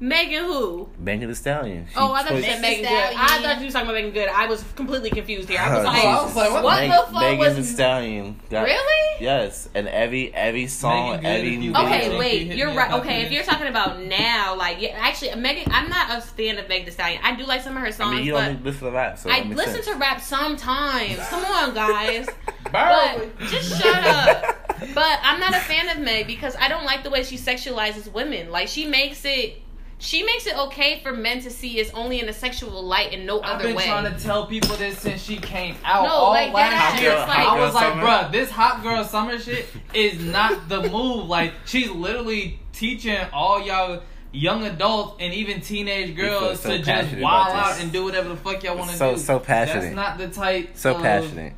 [0.00, 0.88] Megan who?
[0.98, 1.86] Megan Thee Stallion.
[1.88, 3.16] She Oh, I thought you said Megan Meagan Good.
[3.16, 4.28] I thought you were talking about Meagan Good.
[4.28, 5.60] I was completely confused here.
[5.60, 7.56] I was Oh, like, I was like, what what Meg- the fuck Megan was?
[7.56, 8.40] Thee Stallion.
[8.50, 9.24] Got, Really?
[9.24, 11.72] Yes, and every every song, Megan every if you.
[11.72, 12.18] Okay, Yeah.
[12.18, 12.46] wait.
[12.56, 12.92] You're right.
[12.94, 16.68] Okay, if you're talking about now, like, yeah, actually, Megan, I'm not a fan of
[16.68, 17.20] Megan Thee Stallion.
[17.22, 19.18] I do like some of her I songs, mean, you but don't listen to rap,
[19.18, 19.86] so I listen sense.
[19.86, 21.18] to rap sometimes.
[21.28, 22.28] Come on, guys.
[22.72, 24.60] But just shut up.
[24.94, 28.12] But I'm not a fan of Meg because I don't like the way she sexualizes
[28.12, 28.50] women.
[28.50, 29.62] Like she makes it
[30.04, 33.26] she makes it okay for men to see it's only in a sexual light and
[33.26, 33.48] no other way.
[33.48, 33.86] I've other been way.
[33.86, 36.04] trying to tell people this since she came out.
[36.04, 37.12] No, all like, last year.
[37.12, 40.82] it's like- I was Hot like, bruh, this hot girl summer shit is not the
[40.90, 41.26] move.
[41.26, 46.88] Like, she's literally teaching all y'all young adults and even teenage girls so to just
[46.90, 49.20] passionate wild out and do whatever the fuck y'all want to So- do.
[49.20, 49.82] so passionate.
[49.82, 50.70] That's not the type.
[50.74, 51.54] so of passionate.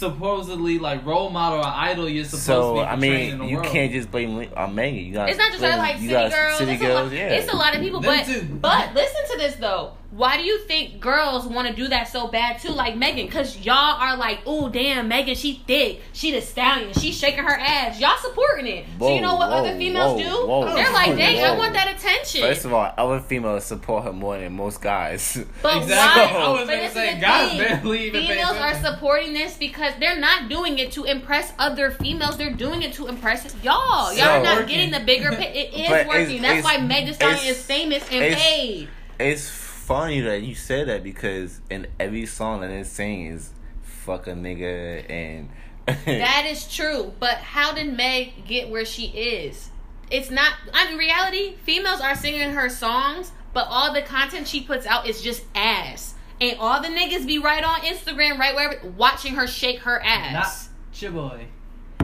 [0.00, 3.46] Supposedly, like role model or idol you're supposed to So be I portraying in mean,
[3.46, 3.68] the you world.
[3.68, 5.04] can't just blame Li- on Megan.
[5.04, 6.58] You got It's not just her like you city girls.
[6.58, 7.28] City it's, a lot, yeah.
[7.28, 8.42] it's a lot of people, but too.
[8.60, 9.92] but listen to this though.
[10.12, 13.26] Why do you think girls want to do that so bad too, like Megan?
[13.26, 17.56] Because y'all are like, oh damn, Megan, she thick, she the stallion, she shaking her
[17.56, 18.00] ass.
[18.00, 18.86] Y'all supporting it.
[18.98, 20.46] so you know what Whoa, other females whoa, do?
[20.48, 22.40] whoa, They're like, dang, I want that attention.
[22.40, 25.38] First of all, other females support her more than most guys.
[25.62, 26.22] But Exactly.
[26.38, 26.44] why?
[26.44, 29.92] I was but gonna this say, guys barely even pay Females are supporting this because
[30.00, 32.36] they're not doing it to impress other females.
[32.36, 34.12] They're doing it to impress y'all.
[34.12, 34.68] Y'all are not Working.
[34.74, 35.30] getting the bigger.
[35.30, 35.52] Pay.
[35.70, 36.36] It is But working.
[36.38, 38.88] it's- That's it's- why megan Stallion is famous and paid.
[39.20, 43.50] it's funny that you said that because in every song that it's saying is
[43.82, 45.48] fuck a nigga and
[46.06, 47.12] That is true.
[47.18, 49.70] But how did Meg get where she is?
[50.08, 50.52] It's not.
[50.72, 51.56] I mean, reality.
[51.64, 56.14] Females are singing her songs, but all the content she puts out is just ass.
[56.40, 60.68] And all the niggas be right on Instagram, right wherever, watching her shake her ass.
[60.92, 61.46] Not your boy.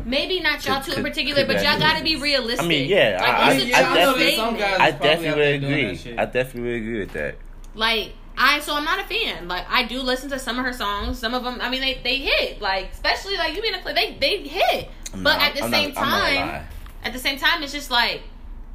[0.04, 2.64] Maybe not y'all two in particular, could but y'all gotta be- be realistic.
[2.64, 4.58] I mean, yeah, like, I- it's I- a I true definitely- some statement.
[4.58, 6.18] guys- I definitely would agree.
[6.18, 7.34] I definitely would agree with that.
[7.76, 9.46] Like I, so I'm not a fan.
[9.48, 11.18] Like I do listen to some of her songs.
[11.18, 12.60] Some of them, I mean, they they hit.
[12.60, 14.88] Like especially like you being a clip, they they hit.
[15.14, 16.66] I'm but not- at the I'm same not- I'm not gonna time,
[17.04, 18.22] at the same time, it's just like.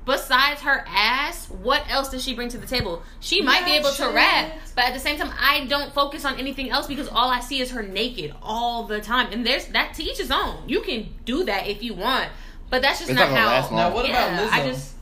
[0.04, 3.04] Besides her ass, what else does she bring to the table?
[3.20, 6.40] She might be able to rap, but at the same time, I don't focus on
[6.40, 9.32] anything else because all I see is her naked all the time.
[9.32, 10.68] And there's that to each his own.
[10.68, 12.30] You can do that if you want,
[12.72, 13.46] but that's just It's not not how.
[13.46, 13.80] last long.
[13.80, 14.54] Now, what yeah, about Lizzo?
[14.54, 14.94] I just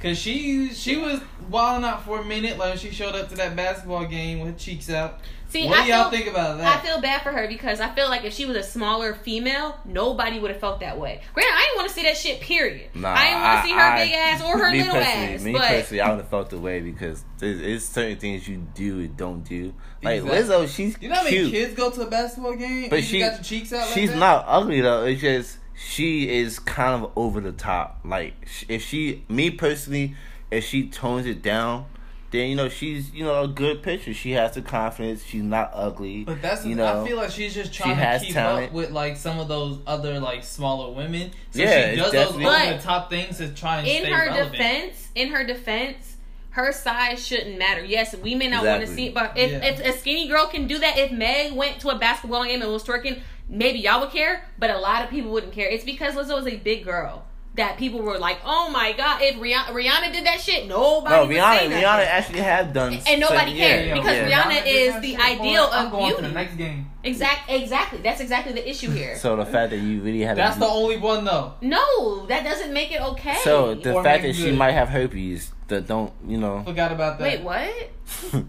[0.00, 3.34] Cause she she was wilding out for a minute, like when she showed up to
[3.36, 5.20] that basketball game with cheeks out.
[5.48, 5.66] see.
[5.66, 6.78] what I do y'all feel, think about that?
[6.78, 9.78] I feel bad for her because I feel like if she was a smaller female,
[9.84, 11.22] nobody would have felt that way.
[11.34, 12.40] Granted, I didn't want to see that shit.
[12.40, 12.90] Period.
[12.94, 15.42] Nah, I didn't want to see her I- big ass or her me little ass.
[15.42, 18.66] Me but personally, I would have felt the way because there's, there's certain things you
[18.74, 19.72] do and don't do.
[20.02, 20.54] Like Exactly.
[20.54, 22.90] Lizzo, she's you know how many cute, kids go to a basketball game?
[22.90, 23.88] but and she you got your cheeks out.
[23.88, 24.18] she's like that?
[24.18, 25.04] not ugly though.
[25.04, 28.00] It's just she is kind of over the top.
[28.04, 28.34] Like
[28.68, 30.14] if she, me personally,
[30.50, 31.86] if she tones it down,
[32.30, 34.12] then you know she's you know a good picture.
[34.14, 35.24] She has the confidence.
[35.24, 36.24] She's not ugly.
[36.24, 37.02] But that's you you know.
[37.02, 38.68] I feel like she's just she trying to has keep talent.
[38.68, 41.30] up with like some of those other like smaller women.
[41.52, 44.10] So Yeah, she does those over But the top things to try and in stay
[44.12, 44.52] her relevant.
[44.52, 46.16] defense, in her defense,
[46.50, 47.84] her size shouldn't matter.
[47.84, 49.58] Yes, we may not want to see it, but if, Yeah.
[49.64, 52.72] if a skinny girl can do that, if Meg went to a basketball game and
[52.72, 55.68] was twerking, maybe y'all would care, but a lot of people wouldn't care.
[55.68, 59.36] It's because Lizzo is a big girl that people were like, "Oh my god, if
[59.36, 61.54] Rihanna, Rihanna did that shit, nobody no, would say Rihanna.
[61.54, 62.92] nothing." Rihanna actually has done.
[63.08, 64.28] And nobody some- cared yeah, because yeah.
[64.42, 65.24] Rihanna did is the shit, boy.
[65.24, 66.34] ideal I'm of going to the beauty.
[66.34, 66.90] next game.
[67.02, 68.00] Exact, exactly.
[68.02, 69.16] That's exactly the issue here.
[69.20, 71.54] So the fact that you really had That's a, the only one though.
[71.62, 73.36] no, that doesn't make it okay.
[73.42, 76.62] so the Or fact make that she might have herpes that don't you know.
[76.62, 77.24] Forgot about that.
[77.24, 78.44] wait, what?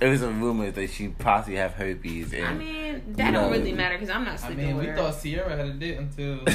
[0.00, 2.32] it was a rumor that she possibly have herpes.
[2.32, 4.76] And I mean, that You don't know- really matter because I'm not I sleeping mean,
[4.76, 4.96] with we her.
[4.96, 6.38] thought Ciara had a dick until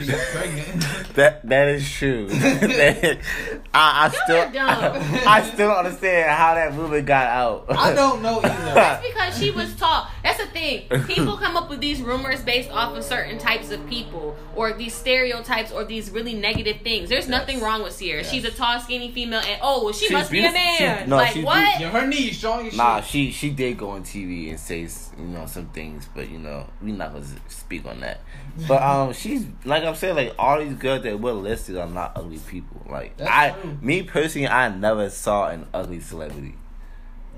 [0.00, 0.80] she got pregnant.
[1.14, 2.28] that that is true.
[2.28, 3.18] That-
[3.74, 5.02] I, I still are dumb.
[5.26, 7.66] I still don't understand how that rumor got out.
[7.68, 8.74] I don't know either.
[8.74, 10.06] That's because she was tall.
[10.22, 10.88] That's the thing.
[11.06, 14.94] People come up with these rumors based off of certain types of people or these
[14.94, 17.08] stereotypes or these really negative things.
[17.08, 18.22] There's nothing wrong with Ciara.
[18.22, 18.30] Yes.
[18.30, 21.04] She's a tall, skinny female, and oh, well, she She's must be a man.
[21.04, 21.80] She- no, like she's what?
[21.80, 23.10] Yeah, her knees strong as Nah, shit.
[23.10, 24.80] she she did go on TV and say
[25.18, 28.20] you know some things, but you know we not gonna speak on that.
[28.68, 32.12] But um, she's like I'm saying, like all these girls that were listed are not
[32.16, 32.82] ugly people.
[32.88, 33.78] Like That's I, true.
[33.80, 36.54] me personally, I never saw an ugly celebrity.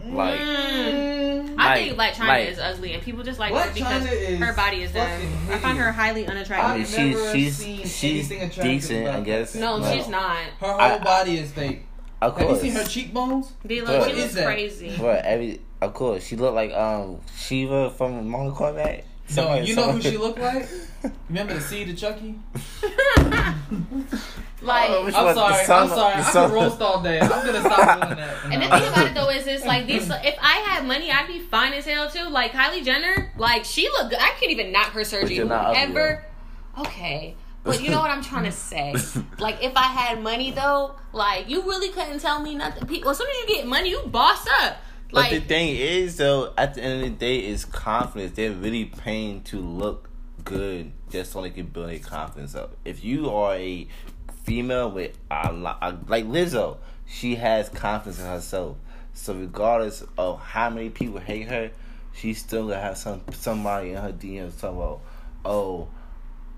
[0.04, 1.54] Like Mm.
[1.56, 4.82] I think like Chyna like- is ugly, and people just like her because her body
[4.82, 5.08] is done.
[5.50, 6.80] I find her highly unattractive.
[6.82, 9.52] I've she's she's seen she's decent, I guess.
[9.52, 9.60] that.
[9.60, 10.36] no, Like, she's not.
[10.60, 11.86] Her whole I- body is fake.
[12.22, 13.52] Of Have you seen her cheekbones?
[13.66, 14.96] D-Lo, What she is looks crazy.
[14.98, 19.02] Well, every of course she looked like um Sheeva from Mortal Kombat.
[19.30, 20.68] No, Somebody- you know who she looked like?
[21.28, 22.38] Remember the seed of Chucky?
[24.62, 25.34] like, Oh, which I'm one?
[25.34, 26.14] The sorry, I'm sorry.
[26.14, 27.20] I son can roast all day.
[27.20, 28.36] I'm gonna stop doing that.
[28.44, 30.08] And the thing about it though is, it's like these.
[30.08, 32.28] If I had money, I'd be fine as hell too.
[32.28, 34.14] Like Kylie Jenner, like she looked.
[34.14, 35.36] I can't even knock her surgery.
[35.36, 36.24] you're not ugly, Whoever,
[36.78, 37.34] okay.
[37.64, 38.94] But you know what I'm trying to say?
[39.38, 42.86] Like, if I had money though, like you really couldn't tell me nothing.
[42.86, 44.76] People, as soon as you get money, you boss up.
[45.10, 48.32] But the thing is, though, at the end of the day, is confidence.
[48.32, 50.10] They're really paying to look
[50.44, 52.76] good just so they can build their confidence up.
[52.84, 53.86] If you are a
[54.42, 58.76] female with a lot, like Lizzo, she has confidence in herself.
[59.12, 61.70] So regardless of how many people hate her,
[62.12, 65.00] she still gonna have some somebody in her DMs talking about,
[65.44, 65.88] oh,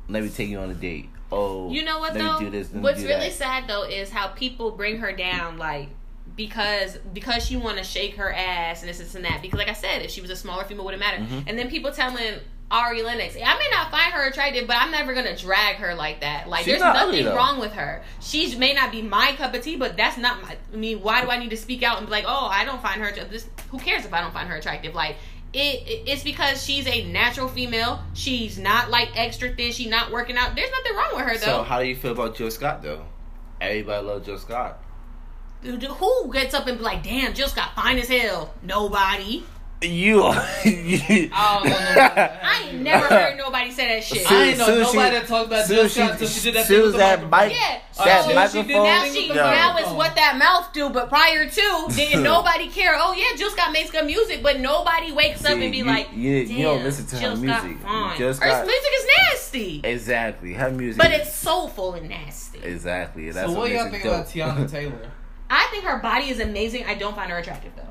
[0.08, 1.08] let me take you on a date.
[1.32, 2.38] Oh, you know what let though?
[2.38, 3.32] Me do this, What's really that.
[3.32, 5.88] sad though is how people bring her down, like.
[6.36, 9.40] Because because she want to shake her ass and this, this and that.
[9.40, 11.18] Because like I said, if she was a smaller female, it wouldn't matter.
[11.22, 11.44] Mhm.
[11.46, 12.40] And then people telling
[12.70, 16.20] Ari Lennox, I may not find her attractive, but I'm never gonna drag her like
[16.20, 16.48] that.
[16.48, 18.02] Like She's there's ugly, nothing wrong with her.
[18.20, 20.56] She may not be my cup of tea, but that's not my.
[20.72, 22.82] I mean, why do I need to speak out and be like, oh, I don't
[22.82, 23.10] find her.
[23.12, 24.94] This who cares if I don't find her attractive?
[24.94, 25.16] Like.
[25.52, 28.00] It, it- it's because she's a natural female.
[28.14, 29.72] She's not like extra thin.
[29.72, 30.54] She's not working out.
[30.54, 31.58] There's nothing wrong with her though.
[31.58, 33.04] So how do you feel about Jill Scott though?
[33.60, 34.82] Everybody loves Jill Scott.
[35.62, 38.52] Dude, Who gets up and be like, "Damn, Jill Scott fine as hell"?
[38.62, 39.44] Nobody.
[39.82, 40.32] You
[40.64, 42.28] you- I don't know.
[42.42, 44.30] I ain't never heard nobody say that shit.
[44.30, 46.28] I ain't know Soon she- nobody that talked about soon Jill as she- Scott until
[46.28, 47.48] she did that soon thing with the that microphone.
[47.48, 48.04] mic- Yeah.
[48.04, 48.66] that she microphone.
[48.68, 49.34] did Now she Yo.
[49.34, 52.94] now it's what that mouth do, but prior to didn't nobody care.
[52.98, 56.08] Oh yeah, Jill Scott makes good music, but nobody wakes up and be you- like,
[56.14, 57.82] you- you don't listen to her Jill Scott music.
[57.82, 60.54] fine." Jill Her music is nasty, Exactly.
[60.54, 61.02] Her music.
[61.02, 62.60] but it's soulful and nasty.
[62.62, 63.30] exactly.
[63.30, 64.12] That's So what makes y'all think dope.
[64.14, 65.10] about Teyana Taylor?
[65.50, 66.86] I think her body is amazing.
[66.86, 67.82] I don't find her attractive though.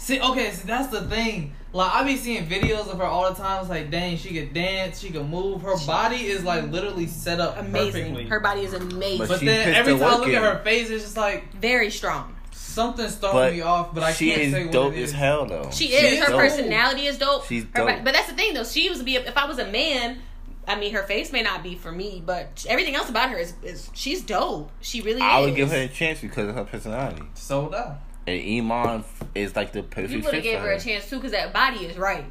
[0.00, 1.52] See, okay, see that's the thing.
[1.72, 3.60] Like I be seeing videos of her all the time.
[3.60, 5.62] It's like, dang, she could dance, she could move.
[5.62, 7.92] Her body is like literally set up Amazing.
[8.06, 8.24] perfectly.
[8.24, 9.18] Her body is amazing.
[9.18, 11.90] But but then every time I work look at her face, it's just like Very
[11.90, 12.34] strong.
[12.50, 13.94] something's throwing But me off.
[13.94, 15.68] But I she can't is say what dope it as hell though.
[15.70, 16.12] She She is.
[16.14, 16.40] is Her dope.
[16.40, 17.44] personality is dope.
[17.46, 17.86] She's dope.
[17.86, 18.64] bo- but that's the thing, though.
[18.64, 20.18] She was be if I was a man.
[20.66, 23.54] I mean, her face may not be for me, but everything else about her is,
[23.62, 24.70] is she's dope.
[24.80, 25.46] She really I is.
[25.46, 27.22] would give her a chance because of her personality.
[27.34, 27.98] Sold out.
[28.30, 31.16] And Iman is like the perfect You would have gave for her a chance too,
[31.16, 32.24] because that body is right.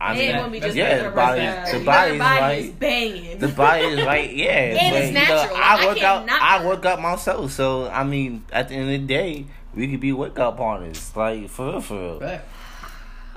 [0.00, 1.78] I mean, wouldn't be just yeah, the body, personality.
[1.78, 2.64] the body is body right.
[2.64, 3.38] is banging.
[3.38, 4.50] The body is right, yeah.
[4.52, 5.56] And but, it's you know, natural.
[5.56, 6.42] I I work can't out.
[6.42, 7.52] I work out myself.
[7.52, 11.48] So I mean, at the end of the day, we could be workout partners, like
[11.48, 12.20] for real, for real.
[12.20, 12.46] Back.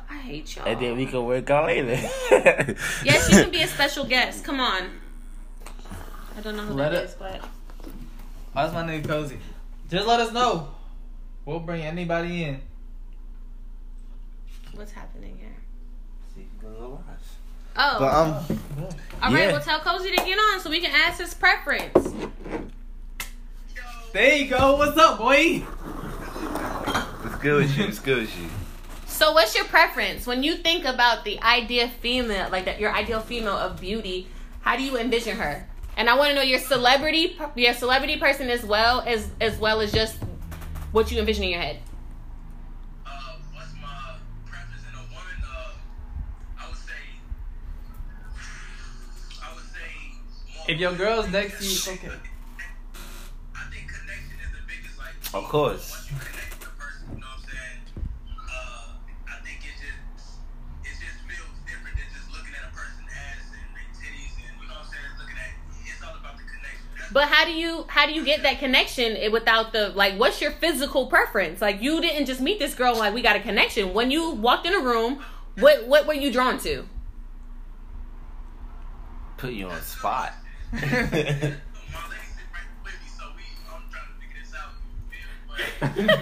[0.09, 0.65] I hate y'all.
[0.67, 1.91] And then we can work out later.
[3.05, 4.43] yes, you can be a special guest.
[4.43, 4.89] Come on.
[6.37, 7.41] I don't know who Let that it- is, but
[8.53, 9.37] that's my name Cozy.
[9.89, 10.69] Just let us know.
[11.49, 12.61] We'll bring anybody in.
[14.75, 16.45] what's happening here?
[16.61, 17.23] But
[17.75, 18.59] Oh, um,
[19.23, 19.47] all right.
[19.47, 19.51] yeah.
[19.53, 22.13] Well, tell Cozy to get on so we can ask his preference.
[24.13, 24.75] There you go.
[24.75, 25.63] What's up, boy?
[27.41, 27.85] good with you.
[27.85, 28.47] It's good with you.
[29.07, 33.21] So, what's your preference when you think about the ideal female, like that your ideal
[33.21, 34.27] female of beauty?
[34.61, 35.67] How do you envision her?
[35.97, 39.81] And I want to know your celebrity, your celebrity person as well as as well
[39.81, 40.19] as just
[40.91, 41.79] what you envision in your head.
[43.05, 43.11] Uh,
[43.53, 45.43] what's my preference in a woman?
[45.43, 45.71] Uh,
[46.59, 46.93] I would say,
[49.41, 50.71] I would say.
[50.73, 52.07] If your girl's next to you, it's okay.
[53.55, 54.97] I think connection is the biggest.
[54.97, 55.98] Like, Of course.
[67.11, 70.15] But how do you how do you get that connection without the like?
[70.19, 71.61] What's your physical preference?
[71.61, 73.93] Like you didn't just meet this girl like we got a connection.
[73.93, 75.23] When you walked in a room,
[75.57, 76.85] what what were you drawn to?
[79.37, 80.33] Put you on spot.
[80.73, 83.43] my lady sit right with me, so we,
[83.73, 84.71] I'm trying to figure this out.
[84.83, 86.13] You feel me?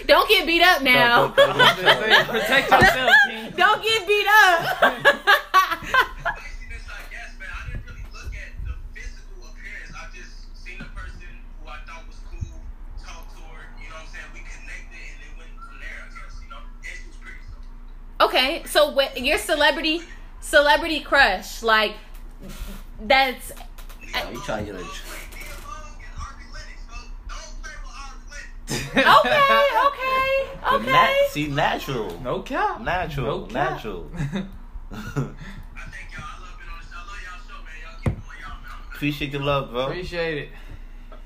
[0.00, 1.28] But Don't get beat up now.
[1.28, 3.10] Don't- don't- don't- don't- Protect yourself,
[3.56, 5.36] Don't get beat up.
[18.30, 20.02] Okay, so what your celebrity
[20.40, 21.94] celebrity crush like
[23.02, 23.52] that's
[24.14, 24.84] Oh, you trying to get a?
[24.84, 24.90] Uh, Nia
[25.66, 27.10] Long and Harvey Lennox, folks.
[27.28, 28.26] Don't play with Harvey
[28.96, 29.20] Lennox.
[29.20, 30.92] okay, okay, okay.
[30.92, 32.20] nat- see, natural.
[32.22, 32.80] No cap.
[32.80, 33.52] Natural, No cap.
[33.54, 34.10] natural.
[34.16, 34.48] I thank y'all.
[34.92, 36.96] I love being on the show.
[36.96, 37.78] I love y'all show, man.
[37.82, 38.94] Y'all keep doing y'all, man.
[38.94, 39.86] Appreciate the love, bro.
[39.86, 40.48] Appreciate it.
[41.12, 41.18] All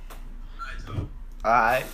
[0.61, 1.09] right, so.
[1.49, 1.87] Alright.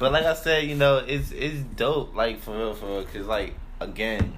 [0.00, 3.04] But like I said, you know, it's it's dope, like for real, for real.
[3.04, 4.32] Cause like again,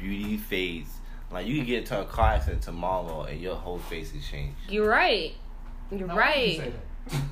[0.00, 0.90] beauty fades.
[1.30, 4.56] Like you can get into a car accident tomorrow and your whole face is changed.
[4.68, 5.32] You're right.
[5.90, 6.72] You're No, why you say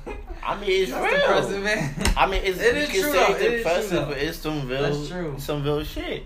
[0.07, 0.17] right.
[0.43, 1.19] I mean, it's That's real.
[1.21, 2.13] depressing, man.
[2.17, 3.33] I mean, it's It you is can true, say though.
[3.33, 3.53] it's It
[3.83, 5.35] is true, but it's some real, That's true.
[5.37, 6.23] some real shit.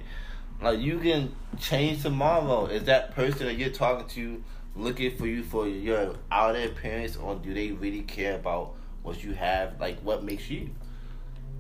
[0.62, 2.66] Like you can change tomorrow.
[2.68, 4.44] Is that person that you're talking to
[4.76, 9.34] looking for you for your outer appearance, or do they really care about what you
[9.34, 9.80] have?
[9.80, 10.70] Like what makes you?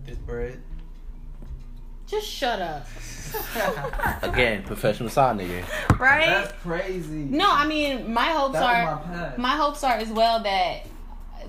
[0.05, 0.61] This bread.
[2.07, 2.87] Just shut up.
[4.21, 5.99] Again, professional side nigga.
[5.99, 6.27] Right?
[6.27, 7.23] That's crazy.
[7.23, 10.85] No, I mean my hopes That are my my hopes are as well that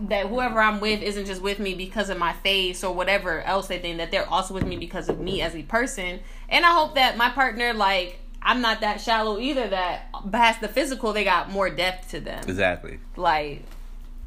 [0.08, 3.68] that whoever I'm with isn't just with me because of my face or whatever else
[3.68, 6.20] they think that they're also with me because of me as a person.
[6.48, 10.68] And I hope that my partner like I'm not that shallow either that past the
[10.68, 12.42] physical they got more depth to them.
[12.44, 12.98] Exactly.
[13.16, 13.62] Like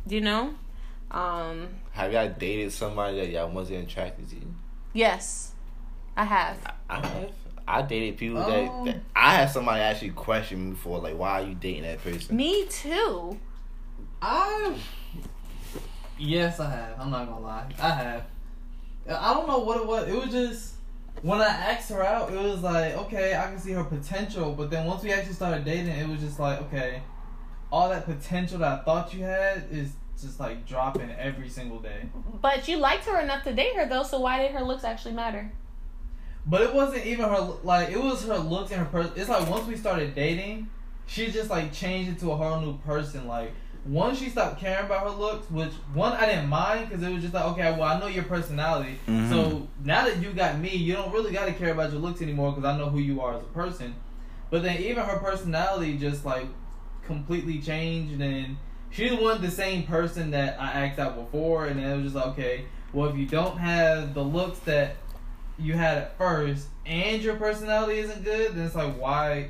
[0.07, 0.53] you know?
[1.11, 4.35] Um Have y'all dated somebody that y'all wasn't attracted to?
[4.93, 5.53] yes.
[6.17, 6.58] I have.
[6.89, 7.32] I have.
[7.67, 8.49] I dated people Oh.
[8.86, 12.03] that, that I had somebody actually question me for like, why are you dating that
[12.03, 12.36] person?
[12.36, 13.39] Me too.
[14.21, 14.75] I.
[16.17, 16.99] Yes, I have.
[16.99, 17.69] I'm not gonna lie.
[17.80, 18.23] I have.
[19.08, 20.08] I don't know what it was.
[20.10, 20.73] It was just
[21.21, 24.53] when I asked her out, it was like, okay, I can see her potential.
[24.53, 27.01] But then once we actually started dating, it was just like, okay,
[27.71, 32.10] all that potential that I thought you had is just like dropping every single day.
[32.41, 35.13] But you liked her enough to date her though, so why did her looks actually
[35.13, 35.51] matter?
[36.49, 39.12] But it wasn't even her like it was her looks and her person.
[39.15, 40.69] It's like once we started dating,
[41.05, 43.27] she just like changed into a whole new person.
[43.27, 43.51] Like
[43.86, 47.21] once she stopped caring about her looks, which one I didn't mind because it was
[47.21, 48.97] just like okay, well I know your personality.
[49.07, 49.29] Mhm.
[49.29, 52.21] So now that you got me, you don't really got to care about your looks
[52.21, 53.93] anymore because I know who you are as a person.
[54.49, 56.45] But then even her personality just like
[57.05, 58.57] completely changed and
[58.89, 61.65] she wasn't the same person that I asked out before.
[61.65, 64.95] And then it was just like okay, well if you don't have the looks that
[65.59, 69.49] you had at first and your personality isn't good, then it's like why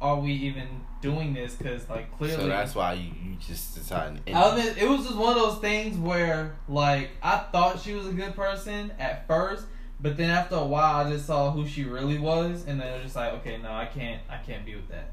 [0.00, 0.68] are we even
[1.00, 1.54] doing this?
[1.54, 4.24] Because like clearly, So that's why you, you just decided.
[4.26, 7.80] to end I mean, it was just one of those things where like I thought
[7.80, 9.66] she was a good person at first,
[10.00, 12.94] but then after a while I just saw who she really was, and then it
[12.94, 15.10] was just like okay, no, I can't, I can't be with that.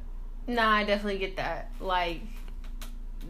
[0.47, 1.71] Nah, I definitely get that.
[1.79, 2.21] Like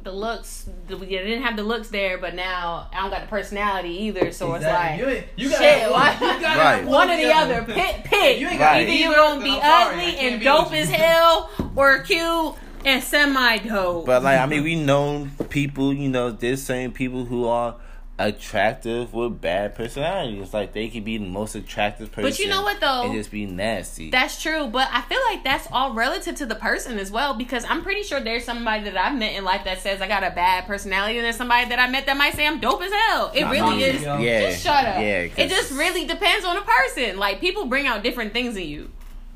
[0.04, 3.28] the looks, the, we didn't have the looks there, but now I don't got the
[3.28, 4.32] personality either.
[4.32, 5.04] So Exactly.
[5.04, 6.86] it's like ain't- you gotta shit, why- one- you gotta Right.
[6.86, 7.62] one or the other.
[7.64, 8.40] Pick, pick.
[8.40, 10.90] You ain't got Either either you're gonna be I'm ugly can't and be dope as
[10.90, 14.06] hell, or cute and semi dope.
[14.08, 15.94] But like I mean, we known people.
[15.94, 17.76] You know, there's same people who are
[18.20, 20.54] attractive with bad personalities.
[20.54, 22.30] Like they could be the most attractive person.
[22.30, 23.04] But you know what, though?
[23.04, 24.10] And just be nasty.
[24.12, 27.66] That's true, but I feel like that's all relative to the person as well because
[27.66, 30.32] I'm pretty sure there's somebody that I've met in life that says I got a
[30.32, 33.32] bad personality, and there's somebody that I met that might say I'm dope as hell.
[33.34, 34.02] It Nah, really is.
[34.04, 34.18] yo.
[34.20, 34.50] yeah.
[34.52, 35.02] Just shut up.
[35.02, 35.28] Yeah.
[35.36, 37.18] It just really depends on the person.
[37.18, 38.92] Like people bring out different things in you.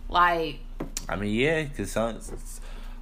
[0.09, 0.59] Like
[1.09, 2.19] I mean, yeah, because some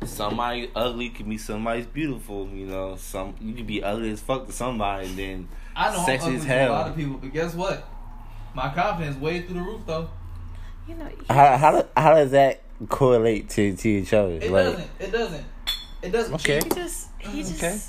[0.05, 2.47] somebody ugly can be somebody's beautiful.
[2.49, 6.05] You know, some you could be ugly as fuck to somebody, and then I know
[6.05, 7.87] Sexy I'm as ugly to a lot of people, but guess what?
[8.53, 10.09] My confidence way through the roof though.
[10.87, 14.33] You know, How how how does that correlate to to each other?
[14.33, 14.89] It like, doesn't.
[14.99, 15.45] It doesn't.
[16.01, 16.33] It doesn't.
[16.35, 16.59] Okay.
[16.61, 17.59] he just he mm.
[17.59, 17.79] just Okay.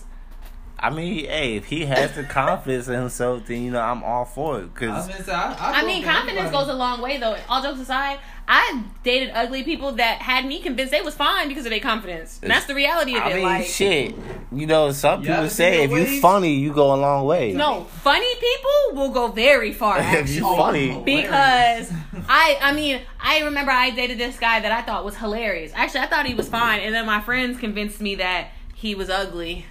[0.85, 4.26] I mean, hey, if he has the confidence in himself, then you know I'm all
[4.26, 4.74] for it.
[4.74, 7.39] Cause was gonna say, I, I, I mean, confidence goes a long way, though.
[7.49, 11.64] All jokes aside, I dated ugly people that had me convinced they was fine because
[11.64, 12.39] of their confidence.
[12.43, 13.32] And that's the reality of I it.
[13.32, 14.14] I mean, like, shit.
[14.53, 16.20] You know, some You people say if you waves?
[16.20, 17.55] funny, you go a long way.
[17.55, 19.99] no, funny people will go very far.
[20.01, 20.35] if Actually.
[20.37, 21.91] you oh, funny, because
[22.28, 25.72] I I mean I remember I dated this guy that I thought was hilarious.
[25.74, 29.09] Actually, I thought he was fine, and then my friends convinced me that he was
[29.09, 29.64] ugly,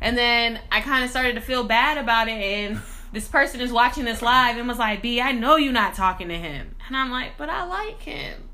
[0.00, 2.32] and then I kind of started to feel bad about it.
[2.32, 2.80] And
[3.12, 6.28] this person is watching this live and was like, "B, I know you're not talking
[6.28, 8.48] to him," and I'm like, "But I like him."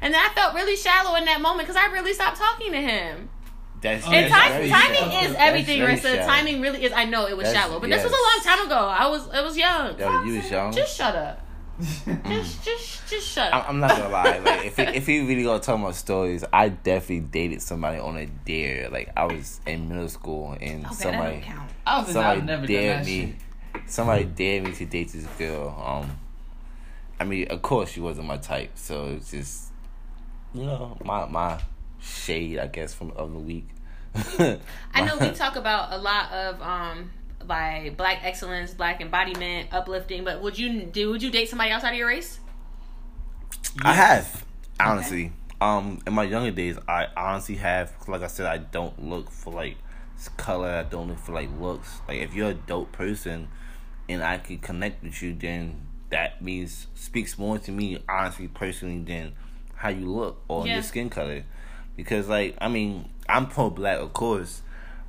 [0.00, 2.80] And then I felt really shallow in that moment because I really stopped talking to
[2.80, 3.30] him.
[3.80, 5.24] that's And yeah, time, timing shallow.
[5.30, 6.14] is everything, very Rissa.
[6.16, 6.26] shallow.
[6.26, 6.92] Timing really is.
[6.92, 8.76] I know it was That's- shallow, but this was a long time ago.
[8.88, 9.98] I was I was young.
[9.98, 10.72] Yo, you was young.
[10.72, 11.45] Just shut up.
[12.26, 13.68] Just just just shut I'm, up.
[13.68, 14.38] I'm not gonna lie.
[14.38, 18.16] Like, if he, if he really gonna tell my stories, I definitely dated somebody on
[18.16, 18.88] a dare.
[18.88, 21.70] Like, I was in middle school and Okay, that somebody, don't count.
[21.86, 23.36] I was somebody never done dared me.
[23.74, 23.90] shit.
[23.90, 25.68] Somebody dared me to date this girl.
[25.86, 26.18] Um,
[27.20, 29.66] I mean, of course, she wasn't my type, so it's just,
[30.54, 31.60] you know, my my
[32.00, 33.68] shade, I guess, from of the week.
[34.38, 37.10] I know we talk about a lot of um
[37.44, 41.90] like black excellence, black embodiment, uplifting, but would you do would you date somebody outside
[41.90, 42.40] of your race?
[43.82, 44.44] I have
[44.80, 45.32] honestly.
[45.60, 47.92] Um, in my younger days, I honestly have.
[48.08, 49.76] Like I said, I don't look for like
[50.36, 50.68] color.
[50.68, 52.00] I don't look for like looks.
[52.08, 53.48] Like if you're a dope person,
[54.08, 59.02] and I can connect with you, then that means speaks more to me, honestly, personally,
[59.02, 59.32] than
[59.76, 60.74] how you look or Yeah.
[60.74, 61.44] your skin color.
[61.96, 64.62] Because like I mean, I'm pro black, of course,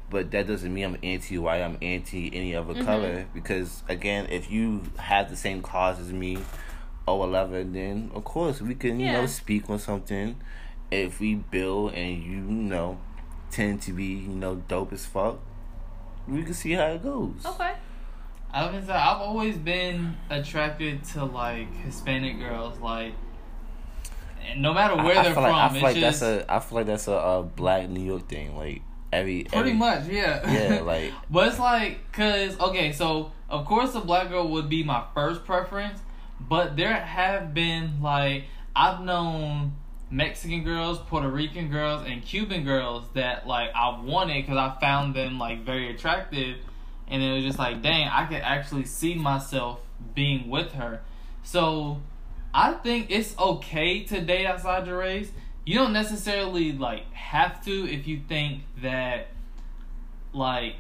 [0.09, 1.61] but that doesn't mean I'm anti white.
[1.61, 3.27] I'm anti any other color.
[3.33, 6.37] Because again, if you have the same cause as me
[7.05, 10.37] or whatever, then of course we can you know speak on something.
[10.89, 12.99] If we build and you, you know
[13.51, 15.39] tend to be you know dope as fuck,
[16.27, 17.45] we can see how it goes.
[17.45, 17.73] Okay.
[18.51, 23.13] I was gonna say I've always been attracted to like Hispanic girls, like
[24.55, 26.47] no matter where I, I they're feel from, like, I feel it's like just that's
[26.47, 28.55] a I feel like that's a, uh black New York thing.
[28.55, 28.81] Like
[29.11, 30.51] every pretty every, much, yeah.
[30.51, 34.83] Yeah, like But it's like, cause okay, so of course a black girl would be
[34.83, 35.99] my first preference,
[36.39, 38.45] but there have been like
[38.75, 39.73] I've known
[40.09, 45.15] Mexican girls, Puerto Rican girls, and Cuban girls that like I wanted because I found
[45.15, 46.57] them like very attractive,
[47.07, 49.79] and it was just like, dang, I could actually see myself
[50.13, 51.01] being with her.
[51.43, 52.01] So
[52.53, 55.31] I think it's okay to date outside your race.
[55.67, 59.27] You don't necessarily like have to if you think that
[60.31, 60.75] like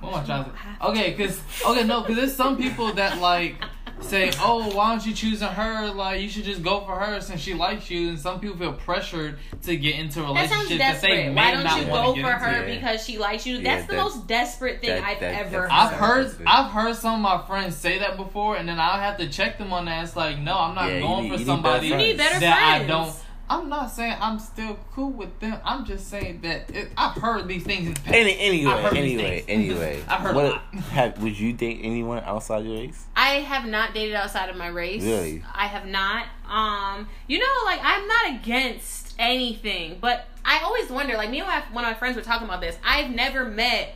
[0.00, 0.56] what am I trying to say?
[0.90, 3.56] Okay, cause okay, no, cause there's some people that like
[4.00, 5.88] say, oh, why aren't you choosing her?
[5.92, 8.10] Like you should just go for her since she likes you.
[8.10, 11.32] And some people feel pressured to get into a That relationship that, they desperate.
[11.32, 12.68] may Why don't not you go for her into.
[12.68, 12.74] Yeah.
[12.76, 13.56] because she likes you?
[13.56, 16.26] Yeah, That's the that- most desperate thing that- I've that ever definitely I've heard.
[16.32, 19.28] heard I've heard some of my friends say that before, and then I'll have to
[19.28, 20.04] check them on that.
[20.04, 22.40] It's like, no, I'm not Yeah, you going need- for somebody better You need better
[22.40, 23.16] that I don't.
[23.50, 25.58] I'm not saying I'm still cool with them.
[25.64, 28.14] I'm just saying that it, I've heard these things in the past.
[28.14, 30.02] Any, anyway, I've heard these anyway, anyway.
[30.08, 30.62] I've heard a what, lot.
[30.90, 33.06] Have, would you date anyone outside your race?
[33.16, 35.02] I have not dated outside of my race.
[35.02, 35.42] Really?
[35.54, 36.26] I have not.
[36.48, 41.16] Um, you know, like I'm not against anything, but I always wonder.
[41.16, 42.78] Like me and my, one of my friends were talking about this.
[42.84, 43.94] I've never met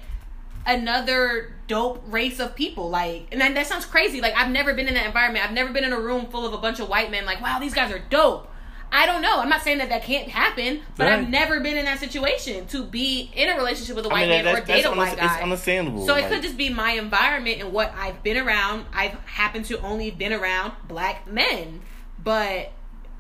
[0.67, 2.91] another dope race of people.
[2.91, 4.21] Like, and that, that sounds crazy.
[4.21, 5.45] Like I've never been in that environment.
[5.45, 7.25] I've never been in a room full of a bunch of white men.
[7.25, 8.49] Like, wow, these guys are dope.
[8.95, 9.41] I don't know.
[9.41, 11.15] I'm not saying that that can't happen, but Right.
[11.15, 14.45] I've never been in that situation to be in a relationship with a white that-
[14.45, 15.33] man or date a white guy.
[15.33, 16.07] It's understandable.
[16.07, 18.85] So it like- could just be my environment and what I've been around.
[18.93, 21.81] I've happened to only been around black men.
[22.23, 22.73] But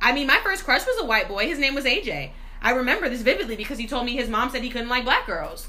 [0.02, 1.46] I mean, my first crush was a white boy.
[1.46, 2.32] His name was AJ.
[2.60, 5.26] I remember this vividly because he told me his mom said he couldn't like black
[5.26, 5.68] girls.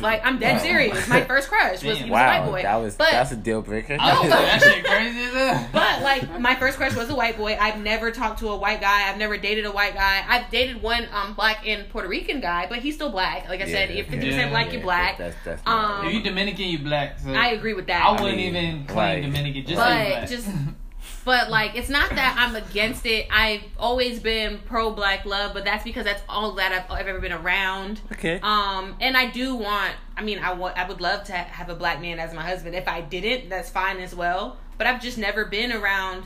[0.00, 1.08] Like I'm dead serious.
[1.08, 2.62] My first crush was he was a white boy.
[2.62, 3.96] that was but that's a deal breaker.
[3.98, 7.56] I was that shit crazy as but like my first crush was a white boy.
[7.58, 9.08] I've never talked to a white guy.
[9.08, 10.24] I've never dated a white guy.
[10.28, 13.48] I've dated one um black and Puerto Rican guy, but he's still black.
[13.48, 15.18] Like I said, if fifty yeah, percent black, yeah, you're black.
[15.18, 17.18] That's, that's Um, if you Dominican, you black.
[17.20, 18.04] So I agree with that.
[18.04, 19.64] I wouldn't mean, even claim like- Dominican.
[19.66, 20.28] Just But say black.
[20.28, 20.48] just-
[21.26, 23.26] But like, it's not that I'm against it.
[23.32, 27.18] I've always been pro black love, but that's because that's all that I've, I've ever
[27.18, 28.00] been around.
[28.12, 28.38] Okay.
[28.44, 29.92] Um, and I do want.
[30.16, 30.78] I mean, I want.
[30.78, 32.76] I would love to have a black man as my husband.
[32.76, 34.56] If I didn't, that's fine as well.
[34.78, 36.22] But I've just never been around.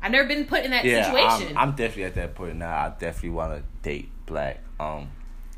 [0.00, 1.56] I've never been put in that yeah, situation.
[1.56, 2.76] I'm, I'm definitely at that point now.
[2.76, 4.60] I definitely want to date black.
[4.78, 5.10] Um,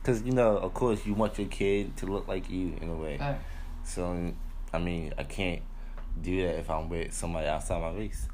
[0.04, 2.94] cause you know, of course, you want your kid to look like you in a
[2.94, 3.18] way.
[3.18, 3.44] Fact.
[3.84, 4.32] So,
[4.72, 5.60] I mean, I can't
[6.22, 8.26] do that if I'm with somebody outside my race.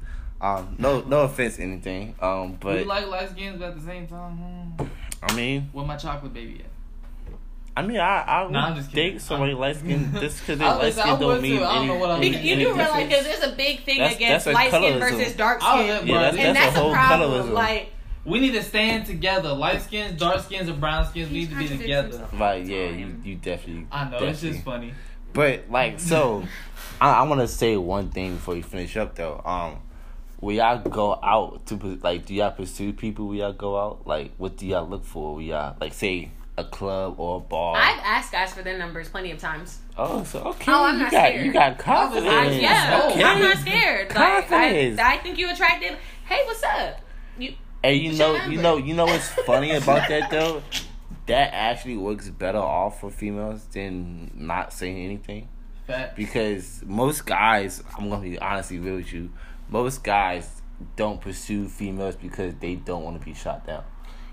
[0.43, 2.15] Um, no, no offense, anything.
[2.21, 4.33] Um, but we like light skins, but at the same time,
[4.77, 4.83] hmm,
[5.23, 6.69] I mean, where my chocolate baby at?
[7.75, 9.13] I mean, I I would Nah, I'm just kidding.
[9.13, 11.57] date somebody light skinned just because they I light was- I skinned don't would mean
[11.59, 11.63] too.
[11.63, 13.09] I don't any, know what I any, You, you any do realize difference.
[13.09, 15.85] because there's a big thing That's- against that's a light skin versus dark I was
[15.85, 17.31] skin, at- Yeah, that's, and that's, that's a whole problem.
[17.31, 17.51] colorism.
[17.53, 17.89] Like
[18.25, 19.53] We need to stand together.
[19.53, 21.31] Light skins, dark skins, and brown skins.
[21.31, 22.27] We need to be together.
[22.33, 23.87] right, yeah, you you definitely.
[23.91, 24.49] I know it's definitely.
[24.51, 24.93] just funny.
[25.33, 26.43] But like, so
[27.01, 29.41] I, I want to say one thing before you finish up though.
[29.43, 29.77] Um,
[30.43, 32.25] will y'all go out to like?
[32.25, 33.27] Do y'all pursue people?
[33.27, 34.05] Will y'all go out?
[34.05, 35.35] Like, what do y'all look for?
[35.35, 37.75] Will y'all like say a club or a bar?
[37.75, 39.79] I've asked guys for their numbers plenty of times.
[39.97, 40.71] oh, so okay.
[40.71, 41.45] Oh, I'm you not got scared.
[41.45, 42.31] you got confidence.
[42.31, 42.61] I, Yes.
[42.61, 43.23] yeah, Okay.
[43.23, 44.09] I'm not scared.
[44.09, 44.99] Like, I, Confidence.
[44.99, 45.97] I think you attractive.
[46.25, 46.99] Hey, what's up?
[47.37, 50.61] You And you know, you know, you know what's funny about that though?
[51.25, 55.47] That actually works better off for females than not saying anything.
[55.87, 56.15] Fat.
[56.15, 59.31] because most guys, I'm gonna be honestly real with you,
[59.73, 60.61] most guys
[60.95, 63.83] don't pursue females because they don't want to be shot down.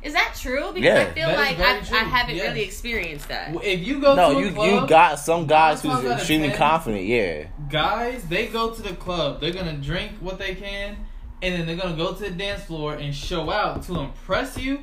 [0.02, 0.72] is that true?
[0.72, 1.08] Because Yeah.
[1.10, 1.98] I feel like I, true.
[1.98, 2.46] I haven't Yes.
[2.48, 3.54] really experienced that.
[3.62, 6.10] If you go No, to a you club, you got some guys who's times out
[6.12, 7.04] of extremely ten- confident.
[7.04, 9.40] Yeah, guys, they go to the club.
[9.40, 10.96] They're gonna drink what they can,
[11.42, 14.82] and then they're gonna go to the dance floor and show out to impress you.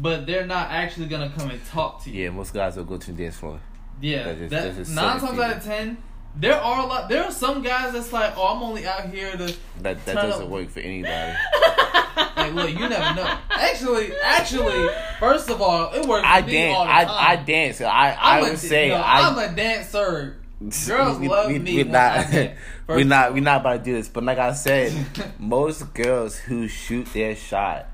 [0.00, 2.24] But they're not actually gonna come and talk to you.
[2.24, 2.30] yeah.
[2.30, 3.60] Most guys will go to the dance floor.
[4.00, 5.98] Yeah, That is- that, that is nine times out of ten,
[6.40, 7.08] there are a lot.
[7.08, 9.46] There are some guys that's like, oh, I'm only out here to
[9.80, 10.48] That that doesn't up.
[10.48, 11.36] work for anybody.
[12.36, 12.54] like.
[12.54, 13.38] Look, you never know.
[13.50, 14.88] Actually, actually,
[15.20, 16.24] first of all, it works.
[16.26, 16.76] I for me dance.
[16.76, 17.16] all the I time.
[17.18, 17.80] I dance.
[17.80, 19.20] I I I'm would a, say no, I.
[19.28, 20.36] I'm a dancer.
[20.86, 22.26] Girls love me We're not.
[22.88, 23.32] We're not.
[23.34, 24.08] We're not about to do this.
[24.08, 24.92] But like I said,
[25.38, 27.86] most girls who shoot their shot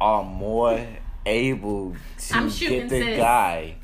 [0.00, 0.86] are more
[1.26, 3.16] able to I'm get the sis.
[3.16, 3.79] guy She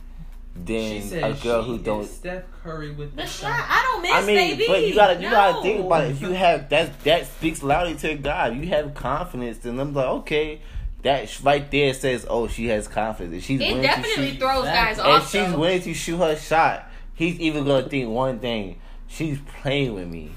[0.64, 2.06] than said a girl she who is don't.
[2.06, 3.66] Steph Curry with The the shot, shot.
[3.68, 4.64] I don't miss, I mean, baby.
[4.68, 6.10] but you gotta you gotta think about it.
[6.12, 8.56] If you have that that speaks loudly to God.
[8.56, 10.60] You have confidence, then I'm like, okay,
[11.02, 13.36] that right there says, oh, she has confidence.
[13.36, 15.22] If she's It willing definitely to shoot, throws guys off.
[15.24, 15.58] if she's though.
[15.58, 20.30] willing to shoot her shot, he's even gonna think one thing: she's playing with me,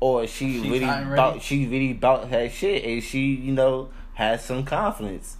[0.00, 3.90] or she She's really hot about she really about her shit, and she you know
[4.14, 5.36] has some confidence.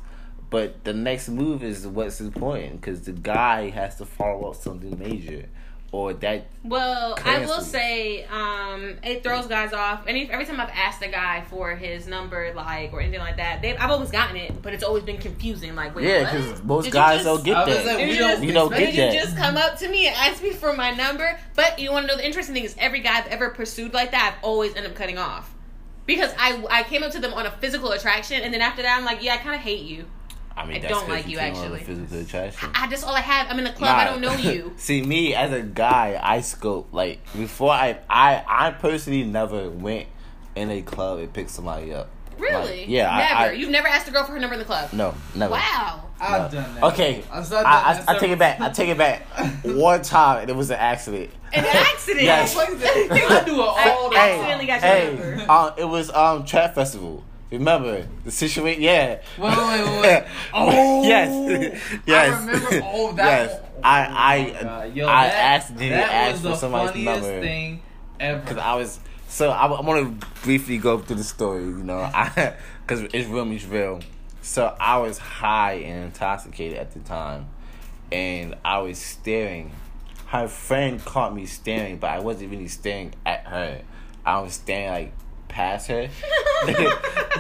[0.53, 4.97] But the next move is what's important because the guy has to follow up something
[4.99, 5.47] major,
[5.93, 7.61] or that Well, I will Cancel.
[7.63, 10.05] say, um, it throws guys off.
[10.07, 13.63] Any every time I've asked a guy for his number, like or anything like that,
[13.63, 15.75] they, I've always gotten it, but it's always been confusing.
[15.75, 16.33] Like, wait, yeah, what?
[16.33, 17.87] because most Did guys just- don't get that.
[17.87, 19.15] like, we you don't, just- You don't get Did that.
[19.15, 21.39] you just come up to me and ask me for my number?
[21.57, 24.11] But you want to know the interesting thing is every guy I've ever pursued like
[24.13, 25.51] that, I've always end up cutting off.
[26.05, 28.99] Because I I came up to them on a physical attraction, and then after that,
[28.99, 30.05] I'm like, yeah, I kind of hate you.
[30.57, 31.79] I mean, I that's don't 'cause like you, came actually.
[31.81, 32.71] the Physical attraction.
[32.75, 33.47] I just all I have.
[33.51, 33.97] I'm in the club.
[33.97, 34.73] I don't know you.
[34.79, 40.09] See, me as a guy, I scope like before I I I personally never went
[40.55, 42.09] in a club and picked somebody up.
[42.39, 42.81] Really?
[42.81, 43.41] Like, yeah, Never.
[43.41, 44.93] I- You've never asked a girl for her number in the club.
[44.93, 45.53] No, never.
[45.53, 46.05] Wow.
[46.21, 46.61] I've No.
[46.61, 46.83] done that.
[46.85, 48.61] Okay, I've I, done I, that I take it back.
[48.61, 49.23] I take it back.
[49.65, 51.31] One time, and it was an accident.
[51.53, 52.25] An accident.
[52.25, 52.57] Yes.
[52.59, 52.67] I
[53.45, 54.41] do it all the Hey, time.
[54.41, 55.53] accidentally got your hey, number.
[55.53, 57.23] um, it was um trap festival.
[57.53, 58.83] Remember the situation?
[58.83, 59.21] Yeah.
[59.39, 60.25] Wait, wait, wait, wait.
[60.55, 62.33] Oh, yes, yes.
[62.33, 62.81] I remember.
[62.85, 63.25] Oh, that.
[63.25, 63.61] yes.
[63.85, 64.97] I I Oh my God.
[64.97, 67.41] Yo, I that, accidentally that asked was for the somebody's funniest number.
[67.41, 67.83] thing
[68.21, 68.41] ever.
[68.41, 71.99] Because I was so I, I want to briefly go through the story, you know,
[71.99, 72.55] I
[72.87, 74.01] because it's real, it's real.
[74.41, 77.49] So I was high and intoxicated at the time,
[78.11, 79.73] and I was staring.
[80.27, 83.83] Her friend caught me staring, but I wasn't really staring at her.
[84.25, 85.13] I was staring like
[85.53, 86.09] past her.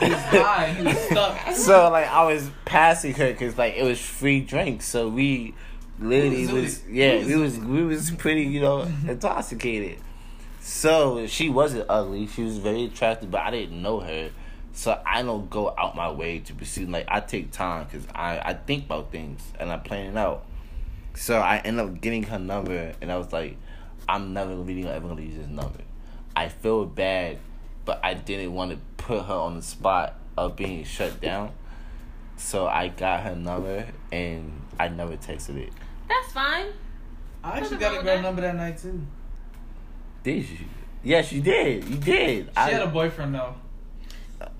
[0.02, 0.94] He was high.
[0.94, 1.54] Stuck.
[1.54, 4.86] so like I was passing her because like it was free drinks.
[4.86, 5.54] So we
[6.00, 9.10] literally was- was, yeah was- we was we was pretty you know mm-hmm.
[9.10, 9.98] intoxicated.
[10.60, 12.26] So she wasn't ugly.
[12.26, 14.30] She was very attractive, but I didn't know her.
[14.72, 16.86] So I don't go out my way to pursue.
[16.86, 20.44] Like I take time because I I think about things and I plan it out.
[21.14, 23.56] So I end up getting her number, and I was like,
[24.08, 25.80] I'm never really ever gonna use this number.
[26.34, 27.38] I feel bad,
[27.84, 31.52] but I didn't want to put her on the spot of being shut down.
[32.36, 35.72] So I got her number, and I never texted it.
[36.08, 36.66] That's fine.
[37.44, 38.22] I actually got a girl that.
[38.22, 39.00] number that night too.
[40.22, 40.58] Did you?
[41.02, 41.84] Yes, you did.
[41.84, 42.46] You did.
[42.46, 43.54] She had a boyfriend though.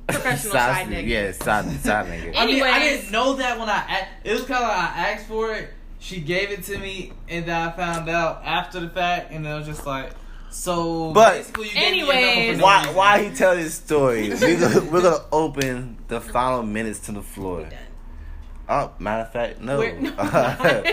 [0.08, 1.06] Professional side nigga.
[1.06, 2.32] Yeah, side side nigga.
[2.36, 4.00] I mean, I didn't know that when I.
[4.24, 5.70] a- It was kind of like I asked for it.
[6.00, 9.54] She gave it to me, and then I found out after the fact, and it
[9.54, 10.10] was just like,
[10.52, 11.12] so.
[11.12, 12.62] But- basically, you gave me your number Anyways.
[12.62, 12.80] Why?
[12.80, 12.94] reason.
[12.96, 14.30] Why he tell this story?
[14.30, 17.68] We're gonna, we're gonna open the final minutes to the floor.
[18.68, 19.78] Oh, matter of fact, no.
[19.80, 20.84] We're- no,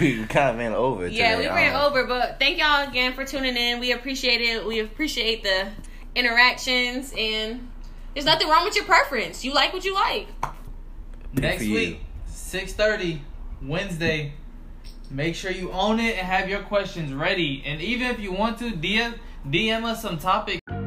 [0.00, 1.06] we're kind of ran over.
[1.08, 3.80] Yeah, we ran Um, over, but thank y'all again for tuning in.
[3.80, 4.64] We appreciate it.
[4.66, 5.68] We appreciate the
[6.14, 7.68] interactions, and
[8.14, 9.44] there's nothing wrong with your preference.
[9.44, 10.28] You like what you like.
[11.32, 13.22] Next week, six thirty,
[13.62, 14.32] Wednesday.
[15.10, 17.64] Make sure you own it and have your questions ready.
[17.66, 19.14] And even if you want to, DM
[19.48, 20.79] DM us some topics.